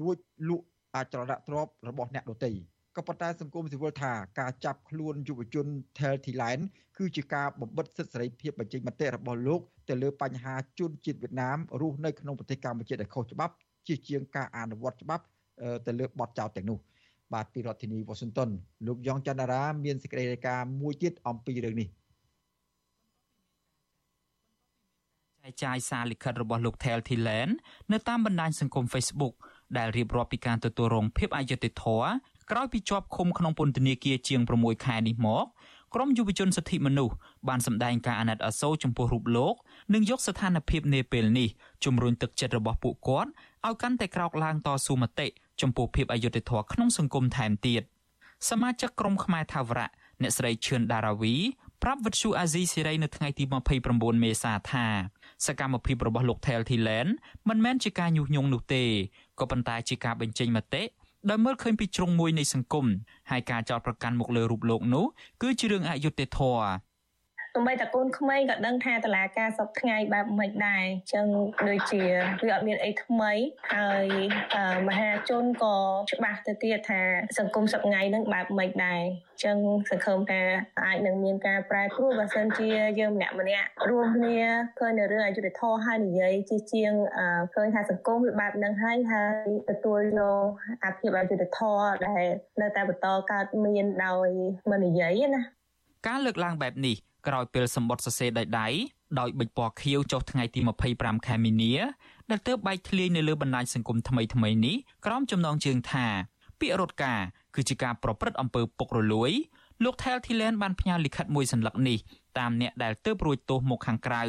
[0.00, 0.16] លួច
[0.48, 2.52] លក់អចលនទ្រព្យរបស់អ្នកដទៃ
[2.96, 5.66] ក៏ប៉ុន្តែសង្គមស៊ីវិលថាការចាប់ខ្លួនយុវជន
[5.98, 6.62] Tel Thailand
[6.96, 13.54] គឺជាការបំបិទសិទ្ធិសេរីភាពបញ្ចេញមតិរបស់លោកទៅលើបញ្ហាជនជាតិវៀតណាមរស់នៅក្នុងប្រទេសកម្ពុជាដែលខុសច្បាប់
[13.86, 15.24] ជាជាងការអនុវត្តច្បាប់
[15.86, 16.78] ទៅលើបទចោទទាំងនោះ
[17.34, 18.50] បាទពីរដ្ឋធានី Washington
[18.86, 21.88] លោកយ៉ងច័ន្ទរាមានសេចក្តីរាយការណ៍មួយទៀតអំពីរឿងនេះ
[25.42, 27.48] ចែកចាយសារលិខិតរបស់លោក Tel Thilen
[27.92, 29.34] នៅតាមបណ្ដាញសង្គម Facebook
[29.78, 32.08] ដែលរៀបរាប់ពីការទទួលរងភាពអយុត្តិធម៌
[32.50, 35.44] ក្រោយពីជាប់ឃុំក្នុងពន្ធនាគារជាង6ខែនេះមក
[35.94, 37.14] ក្រមយុវជនសិទ្ធិមនុស្ស
[37.48, 39.54] បានសម្ដែងការអាណិតអាសូរចំពោះរូបលោក
[39.94, 41.48] និងយកស្ថានភាពនាពេលនេះ
[41.84, 43.30] ជំរុញទឹកចិត្តរបស់ពួកគាត់
[43.66, 45.26] ឲ្យកាន់តែក្រោកឡើងតស៊ូមតិ
[45.60, 47.82] ចំពោះភាពអយុត្តិធម៌ក្នុងសង្គមថែមទៀត
[48.50, 49.88] សមាជិកក្រុមខ្មែរថាវរៈ
[50.22, 51.34] អ្នកស្រីឈឿនដារាវី
[51.82, 53.44] ប្រាប់វិទ្យុអាស៊ីសេរីនៅថ្ងៃទី
[53.84, 54.86] 29មេសាថា
[55.46, 57.08] សកម្មភាពរបស់លោក Tel Thilen
[57.48, 58.84] មិនមែនជាការញុះញង់នោះទេ
[59.40, 60.82] ក៏ប៉ុន្តែជាការបញ្ចេញមតិ
[61.30, 62.86] ដោយមើលឃើញពីជ្រុងមួយនៃសង្គម
[63.30, 65.04] ហើយការចោទប្រកាន់មកលើរូបលោកនោះ
[65.42, 66.66] គឺជារឿងអយុត្តិធម៌
[67.56, 71.26] ទោះបីតែកូនក្មេងក៏ដឹងថាតឡាការសពថ្ងៃបែបមិនដែរអញ្ចឹង
[71.68, 72.02] ដូចជា
[72.46, 73.32] វាអត់មានអីថ្មី
[73.74, 74.06] ហើយ
[74.88, 75.76] មហាជនក៏
[76.12, 77.02] ច្បាស់ទៅទៀតថា
[77.38, 79.58] សង្គមសពថ្ងៃនឹងបែបមិនដែរអញ្ចឹង
[79.90, 80.42] សង្ឃឹមថា
[80.86, 82.68] អាចនឹងមានការប្រែប្រួលបើសិនជា
[83.00, 84.38] យើងម្នាក់ម្នាក់រួមគ្នា
[84.78, 86.92] ឃើញនៅរឿងអយុត្តិធម៌ហើយនិយាយជាជាង
[87.54, 90.44] ឃើញថាសង្គមវាបែបហ្នឹងហើយហើយទទួលយក
[90.84, 92.24] អាភិបអយុត្តិធម៌ដែល
[92.60, 94.28] នៅតែបន្តកើតមានដោយ
[94.70, 95.42] មិននិយាយណា
[96.06, 96.96] ការលើកឡើងបែបនេះ
[97.27, 98.67] ក្រោយពេលសម្បត្តិសរសេរដោយដៃ
[99.19, 100.59] ដោយបិចពណ៌ខៀវចុះថ្ងៃទី
[100.93, 101.73] 25ខែមីនា
[102.31, 106.07] ដែលទើបបែកធ្លាយនៅលើបណ្ដាញសង្គមថ្មីថ្មីនេះក្រោមចំណងជើងថា
[106.59, 107.21] ពាក្យរត់ការ
[107.55, 109.31] គឺជាការប្រព្រឹត្តអំពើពុករលួយ
[109.83, 111.97] លោក Thel Thilen បានផ្ញើលិខិតមួយសន្លឹកនេះ
[112.39, 114.23] តាមអ្នកដែលទើបរួចទោសមកខាងក្រៅ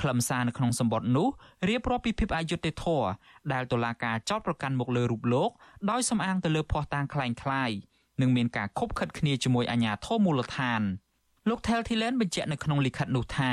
[0.00, 1.28] ខ្លឹមសារនៅក្នុងសម្បត្តិនោះ
[1.68, 3.06] រៀបរាប់ពីភាពអយុត្តិធម៌
[3.52, 5.50] ដែលតុលាការចោទប្រកាន់មកលើរូបលោក
[5.90, 7.76] ដោយសំអាងទៅលើភ័ស្តុតាងคล้ายៗ
[8.20, 10.82] និងមានការខົບខិតគ្នាជាមួយអាជ្ញាធរមូលដ្ឋាន។
[11.49, 13.51] លោក Tel Thilen បញ្ជាក់នៅក្នុងលិខិតនោះថា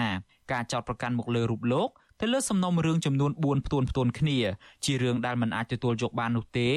[0.53, 1.89] ការចោទប្រកាន់មកលើរូបលោក
[2.21, 4.39] ទៅលើសំណុំរឿងចំនួន4ផ្ទួនផ្ទួនគ្នា
[4.85, 6.69] ជារឿងដែលមិនអាចទទួលយកបាននោះទេ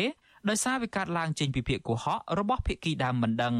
[0.49, 3.55] ដោយសារវាកើតឡើងចេញពីភាគកុហករបស់ភាគីដើមមិនដឹង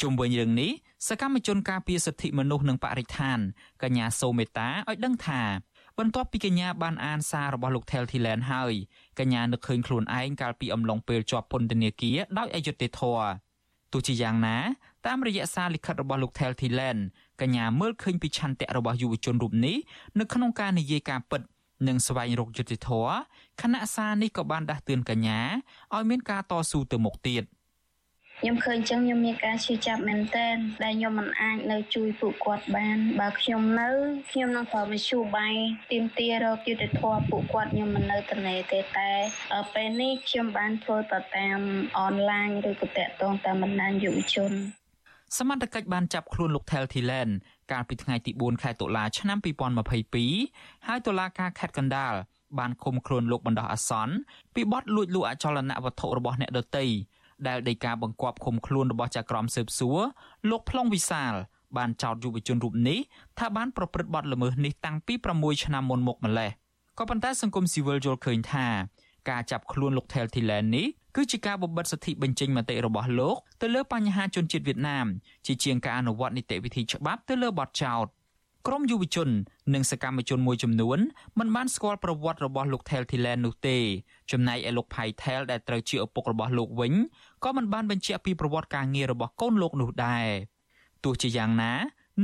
[0.00, 0.70] ជុំវិញរឿងនេះ
[1.08, 3.38] សកម្មជនការពារសិទ្ធិមនុស្សនិងបរិស្ថាន
[3.82, 5.42] កញ្ញាសូមេតាឲ្យដឹងថា
[5.98, 8.74] បន្ទាប់ពីកញ្ញាបានអានសាររបស់លោក Tel Thilen ហើយ
[9.18, 13.26] កញ្ញានឹកឃើញខ្លួនឯងកាលពីអំឡុងពេលជាប់ពន្ធនាគារដោយអយុត្តិធម៌
[13.92, 14.56] ទោះជាយ៉ាងណា
[15.06, 16.98] តាមរយៈសារលិខិតរបស់លោក Tel Thilen
[17.40, 19.76] កញ្ញាមើលឃើញពីឆន្ទៈរបស់យុវជនរូបនេះ
[20.18, 21.40] នៅក្នុងការនិយាយការពិត
[21.88, 23.14] និងស្វែងរកយុត្តិធម៌
[23.62, 25.40] ខណៈសារនេះក៏បានដាស់តឿនកញ្ញា
[25.94, 27.44] ឲ្យមានការតស៊ូទៅមុខទៀត។
[28.40, 33.88] ខ្ញុំឃើញចឹងខ្ញុំមានការឈឺចាប់មែនទែនដែលខ្ញុំមិនអាចនៅជួយពួកគាត់បាន បើខ្ញុំនៅ
[34.30, 35.54] ខ្ញុំនឹងប្រើមធ្យោបាយ
[35.90, 39.10] ទីមទារកយុទ្ធធម៌ពួកគាត់ខ្ញុំមិននៅត្នេទេតែ
[39.74, 41.58] ពេលនេះខ្ញុំបានធ្វើទៅតាម
[41.98, 44.52] អនឡាញឬក៏តាក់ទងតាមបណ្ដាញយុវជន
[45.34, 47.30] សមត្ថកិច្ចបានចាប់ខ្លួនលោក Tel Thilen
[47.72, 49.38] កាលពីថ្ងៃទី4ខែតុលាឆ្នាំ
[50.12, 52.14] 2022ហើយតុលាការខេត្តកណ្ដាល
[52.58, 54.14] បានឃុំខ្លួនលោកបណ្ដោះអាសន្ន
[54.54, 56.84] ពីបទលួចលក់អចលនវត្ថុរបស់អ្នកដទៃ
[57.46, 59.98] ដែលដីកាបង្គាប់ឃុំខ្លួនរបស់ចៅក្រមស៊ើបសួរ
[60.50, 61.34] លោកប្លង់វិសាល
[61.76, 62.98] បានចោទយុវជនរូបនេះ
[63.38, 66.50] ថាបានប្រព្រឹត្តបទល្មើសនេះតាំងពី6ឆ្នាំមុនមកម្លេះ
[66.98, 68.66] ក៏ប៉ុន្តែសង្គមស៊ីវិលយល់ឃើញថា
[69.30, 70.86] ការចាប់ខ្លួនលោក Tel Thilen នេះ
[71.16, 75.06] គឺជាការបំបិទសិទ្ធិបញ្ចេញមតិរបស់លោកទៅលើបញ្ហាជនជាតិវៀតណាម
[75.46, 78.06] ជាជាងការអនុវត្តនីតិវិធីច្បាប់ទៅលើបទចោទ
[78.66, 79.28] ក្រមយុវជន
[79.74, 80.98] និងសកម្មជនមួយចំនួន
[81.38, 83.78] មិនបានស្គាល់ប្រវត្តិរបស់លោក Tel Thilen នោះទេ
[84.30, 86.92] ចំណែកឯលោក Pai Thel ដែលត្រូវជាឪពុករបស់លោកវិញ
[87.44, 90.28] ក៏មិនបានបញ្ជាក់ពីប្រវត្តិការងាររបស់កូនលោកនោះដែរ
[91.04, 91.72] ទោះជាយ៉ាងណា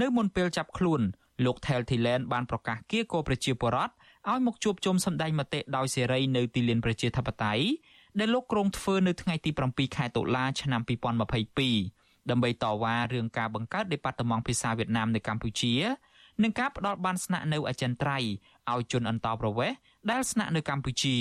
[0.01, 1.01] នៅមុនពេលចាប់ខ្លួន
[1.45, 3.93] លោក Tel Thilen បានប្រកាសគៀកោប្រជាពលរដ្ឋ
[4.31, 7.65] ឲ្យមកជួបជុំសម្ដែងមតិដោយសេរីនៅទីលានប្រជាធិបតេយ្យ
[8.19, 10.81] ដែលលោកក្រុងធ្វើនៅថ្ងៃទី7ខែតុលាឆ្នាំ
[11.57, 15.75] 2022ដើម្បីតវ៉ារឿងការបង្កើតដេប៉ាតឺម៉ង់ភាសាវៀតណាមនៅកម្ពុជា
[16.43, 18.31] និងការផ្ដល់បានស្នាក់នៅអចិន្ត្រៃយ៍
[18.73, 19.77] ឲ្យជនអន្តោប្រវេសន៍
[20.11, 21.17] ដែលស្នាក់នៅកម្ពុជា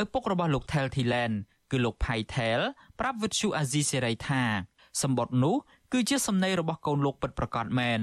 [0.00, 1.32] ឪពុករបស់លោក Tel Thilen
[1.70, 2.58] គឺលោកផៃថែល
[3.00, 4.42] ប្រាប់វិទ្យុអាស៊ីសេរីថា
[5.02, 5.56] សម្បត្តិនោះ
[5.92, 8.00] គឺជាសំណេររបស់កូនលោកពិតប្រាកដមែន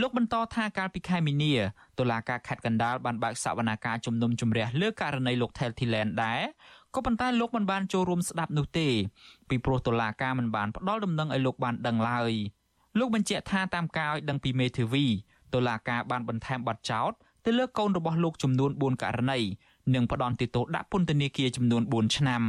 [0.00, 1.54] លោកបន្តថាកាលពីខែមីនា
[1.98, 6.42] តុលាការខេត្តកណ្ដាលបានបើកសវនាការជំនុំជម្រះលើករណីលោក Tel Thilen ដែរ
[6.94, 8.88] ក៏ប៉ុន្តែលោកមិនបានចូលរួមស្ដាប់នោះទេ
[9.48, 12.32] ពីព្រោះតុលាការមិនបានផ្ដល់ដំណឹងឲ្យលោកបានដឹងឡើយ
[12.98, 15.06] លោកបញ្ជាក់ថាតាមការឲ្យដឹងពីមេធាវី
[15.54, 17.12] តុលាការបានបន្ថែមបទចោទ
[17.44, 19.40] ទៅលើកូនរបស់លោកចំនួន4ករណី
[19.94, 22.42] និងផ្ដន់ទោសដាក់ពន្ធនាគារចំនួន4ឆ្នាំ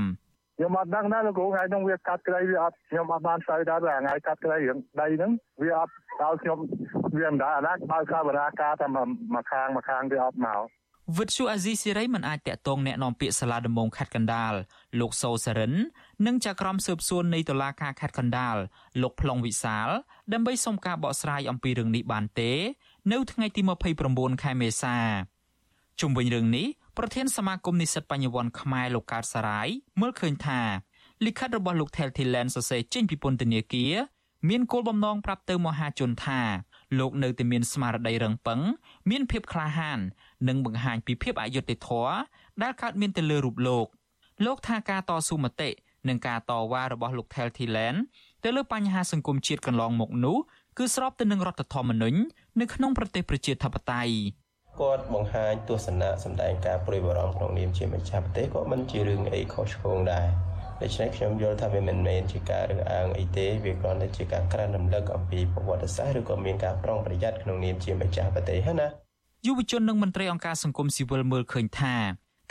[0.58, 5.32] ខ្ញុំអត់ដឹងដែរលោកគ្រូថ្ងៃនោះវាកាត់ក្រីវាអត់ខ្ញុំអត់បានទៅដែរថ្ងៃកាត់ក្រីរឿងដីហ្នឹង
[5.64, 6.58] វាអត់ដល់ខ្ញុំ
[7.20, 8.88] វាមិនដែរអាណាបើកបរាការតែ
[9.36, 10.64] មកខាងមកខាងវាអត់មក
[11.19, 14.55] វិទ្យុអាស៊ីសេរីមិនអាចតាក់ទងแนะនាំពាក្យសាលាដំបងខេត្តកណ្ដាល
[15.01, 15.73] លោកសូសរិន
[16.27, 18.57] និងចៅក្រមស៊ើបសួននៃតុលាការខេត្តកណ្ដាល
[19.03, 19.89] លោកផ្លុងវិសាល
[20.33, 22.53] ដើម្បីសុំការបកស្រាយអំពីរឿងនេះបានទេ
[23.13, 23.61] នៅថ្ងៃទី
[24.03, 24.97] 29ខែមេសា
[26.01, 26.67] ជុំវិញរឿងនេះ
[26.99, 29.69] ប្រធានសមាគមនិស្សិតបញ្ញវន្តខ្មែរលោកកើតសារាយ
[30.01, 30.61] មើលឃើញថា
[31.27, 33.95] លិខិតរបស់លោក Tel Thilen សរសេរចេញពីពន្ធនាគារ
[34.49, 36.41] មានគោលបំណងប្រាប់ទៅមហាជនថា
[37.00, 38.62] លោកនៅតែមានស្មារតីរឹងប៉ឹង
[39.10, 40.00] មានភាពក្លាហាន
[40.48, 42.14] និងបង្ហាញពីភាពអយុត្តិធម៌
[42.62, 43.88] ដែលកើតមានទៅលើរូបលោក
[44.46, 45.70] លោកថាការតស៊ូមតិ
[46.08, 47.96] និងការតវ៉ារបស់លោក Tel Thilen
[48.44, 50.38] ទៅលើបញ្ហាសង្គមជាតិកន្លងមកនោះ
[50.78, 52.18] គឺស្របទៅនឹងរដ្ឋធម្មនុញ្ញ
[52.60, 54.14] នៅក្នុងប្រទេសប្រជាធិបតេយ្យ
[54.82, 60.28] គាត់បង្ហាញទស្សនៈសម្ដែងការព្រួយបារម្ភក្នុងនាមជាម្ចាស់ប្រទេសក៏មិនជារឿងអីខុសឆ្គងដែរ
[60.82, 68.90] ដូច្នេះខ្ញុំយល់ថាវាមិនមែនជាការរើសអើងអីទេវាគ្រាន់តែជាការក្រើនរំលឹកអំពីប្រវត្តិសាស្ត្រឬក៏មានការប្រុងប្រយ័ត្នក្នុងនាមជាម្ចាស់ប្រទេសហ្នឹងណា
[69.46, 71.96] យុវជននិងមន្ត្រីអង្គការសង្គមស៊ីវិលមើលឃើញថា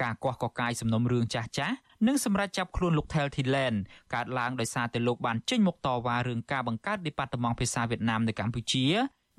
[0.03, 3.75] ការកោះកកាយសំណុំរឿងចាស់ចាស់និងសម្រាប់ចាប់ខ្លួនលោក Thel Thilen
[4.15, 8.85] កើតឡើងដោយសារតែលោកបានចេញមកតវ៉ារឿងការបង្កើត Department ភាសាវៀតណាមនៅកម្ពុជា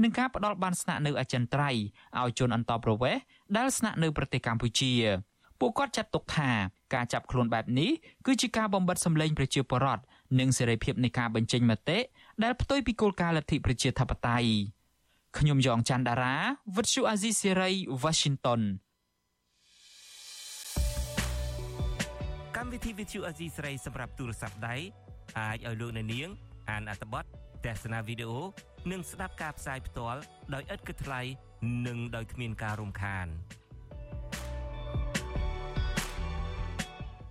[0.03, 1.81] និងការផ្ដល់បានស្នាក់នៅអចិន្ត្រៃយ៍
[2.19, 3.21] ឲ្យជនអន្តោប្រវេសន៍
[3.57, 4.93] ដែលស្នាក់នៅប្រទេសកម្ពុជា
[5.59, 6.51] ពួកគាត់ចាត់ទុកថា
[6.93, 7.91] ការចាប់ខ្លួនបែបនេះ
[8.25, 10.03] គឺជាការបំបិទសម្លេងប្រជាពលរដ្ឋ
[10.39, 11.99] និងសេរីភាពនៃការបញ្ចេញមតិ
[12.43, 14.49] ដែលផ្ទុយពីគោលការណ៍លទ្ធិប្រជាធិបតេយ្យ
[15.37, 16.35] ខ្ញុំយ៉ងច័ន្ទដារា
[16.75, 17.71] វិទ្យុអាស៊ីសេរី
[18.03, 18.61] Washington
[22.55, 24.75] កម្មវិធីវិទ្យុអាស៊ីសេរីសម្រាប់ទូរស័ព្ទដៃ
[25.39, 26.29] អាចឲ្យលោកអ្នកនាង
[26.69, 27.23] អានអត្ថបទ
[27.65, 28.39] ទស្សនាវីដេអូ
[28.91, 30.19] និងស្ដាប់ការផ្សាយផ្ទាល់
[30.53, 31.21] ដោយឥតគិតថ្លៃ
[31.87, 33.27] និងដោយគ្មានការរំខាន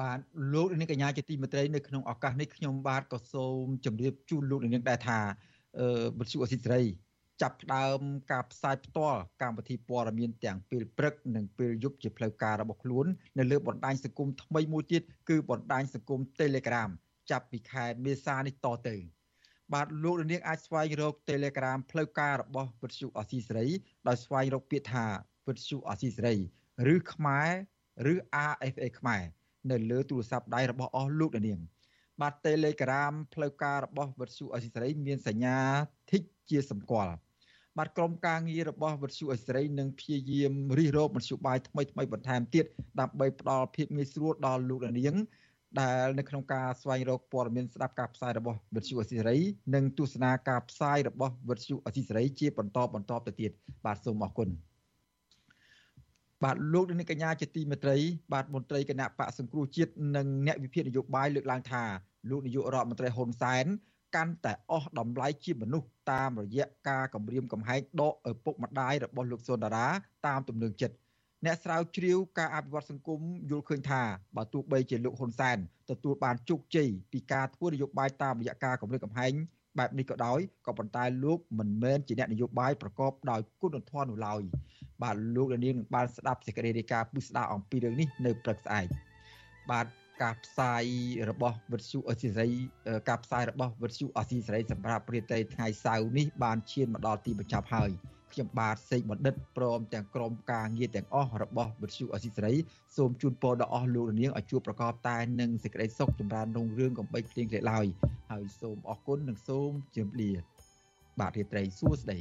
[0.00, 0.18] បាទ
[0.52, 5.18] លោកនាងកញ្ញាជាទីមេត្រីនៅក្នុងឱកាសនេះខ្ញុំបាទក៏សូមជម្រាបជូនលោកនាងដែរថា
[5.78, 5.88] អឺ
[6.18, 6.86] វិទ្យុអសិរ័យ
[7.42, 8.00] ចាប់ផ្ដើម
[8.32, 13.06] ការផ្សាយផ្ទាល់កម្មវិធីព័ត៌មានទាំងពេលព្រឹកនិងពេលយប់ជាផ្លូវការរបស់ខ្លួន
[13.38, 16.90] នៅលើបណ្ដាញសង្គមថ្មីមួយទៀតគឺបណ្ដាញសង្គម Telegram
[17.30, 18.96] ចាប់ពីខែមេសានេះតទៅ
[19.72, 23.66] បាទលោកនាងអាចស្វែងរក Telegram ផ្លូវការរបស់វិទ្យុអស៊ីសេរី
[24.08, 25.06] ដោយស្វែងរកពាក្យថា
[25.48, 26.36] វិទ្យុអស៊ីសេរី
[26.94, 27.50] ឬខ្មែរ
[28.12, 28.14] ឬ
[28.50, 29.24] RFA ខ្មែរ
[29.70, 31.60] នៅលើទូរស័ព្ទដៃរបស់អស់លោកនាង
[32.20, 35.56] បាទ Telegram ផ្លូវការរបស់វិទ្យុអស៊ីសេរីមានសញ្ញា
[36.10, 37.14] Tick ជាសម្គាល់
[37.78, 42.64] បាទក្រុមការងាររបស់វិទ្យុអសេរីនឹងព្យាយាមរិះរោបមធ្យោបាយថ្មីថ្មីបន្ថែមទៀត
[43.00, 45.16] ដើម្បីផ្ដល់ភាពងាយស្រួលដល់លោកនាង
[45.80, 49.38] ដែលនៅក្នុងការស្វែងរកព័ត៌មានស្ដាប់ការផ្សាយរបស់វិទ្យុអស៊ីសេរី
[49.74, 53.50] និងទស្សនាការផ្សាយរបស់វិទ្យុអស៊ីសេរីជាបន្តបន្តទៅទៀត
[53.84, 54.48] បាទសូមអរគុណ
[56.44, 57.96] បាទលោកនាងកញ្ញាជាទីមេត្រី
[58.32, 61.84] បាទមន្ត្រីគណៈបកសង្គ្រោះជាតិនិងអ្នកវិភាគនយោបាយលើកឡើងថា
[62.30, 63.66] លោកនាយករដ្ឋមន្ត្រីហ៊ុនសែន
[64.16, 69.86] កាន់តែអស់តម្លៃជាមនុស្សតាមរយៈការគម្រាមកំហែងដកឪពុកម្ដាយរបស់លោកសុនដារា
[70.26, 70.96] តាមទំនឹងចិត្ត
[71.44, 73.20] អ្នកស្រាវជ្រាវការអភិវឌ្ឍសង្គម
[73.50, 74.02] យល់ឃើញថា
[74.36, 75.58] បើទោះបីជាលោកហ៊ុនសែន
[75.90, 79.32] ទទួលបានជោគជ័យពីការធ្វើនយោបាយតាមរយៈការគម្រាមកំហែង
[79.78, 84.42] បែបនេះក៏ដោយក៏ប៉ុន្តែលោកមិនមែនជាអ្នកនយោបាយប្រកបដោយគុណធម៌នោះឡើយ
[85.02, 88.86] បាទលោកនាងនឹងបានស្ដាប់សេចក្តីរាយការណ៍ពិស្ដារអំពីរឿងនេះនៅព្រឹកស្អែក
[89.70, 89.86] បាទ
[90.22, 90.84] ការផ្សាយ
[91.30, 92.50] របស់វិទ្យុអស៊ីសេរី
[93.08, 97.90] ការផ្សាយរបស់វិទ្យុអស៊ីសេរីសម្រាប់ព្រឹត្តិថ្ងៃសៅរ៍នេះបានឈានមកដល់ទីបញ្ចប់ហើយ
[98.32, 102.54] ខ្ញុំបាទសេកបណ្ឌិតព្រមទាំងក្រុមការងារទាំងអស់របស់វិទ្យុអស៊ីសេរី
[102.96, 107.86] សូមជូនពរដល់អស់លោកនាងឲ្យជួបប្រកបតែនឹងសេចក្តីសុខចម្រើនរុងរឿងកំបីភ្លៀងគ្លេឡើយ
[108.30, 110.30] ហើយសូមអរគុណនិងសូមជម្រាបលា
[111.20, 112.18] បាទរាត្រីសួស្តី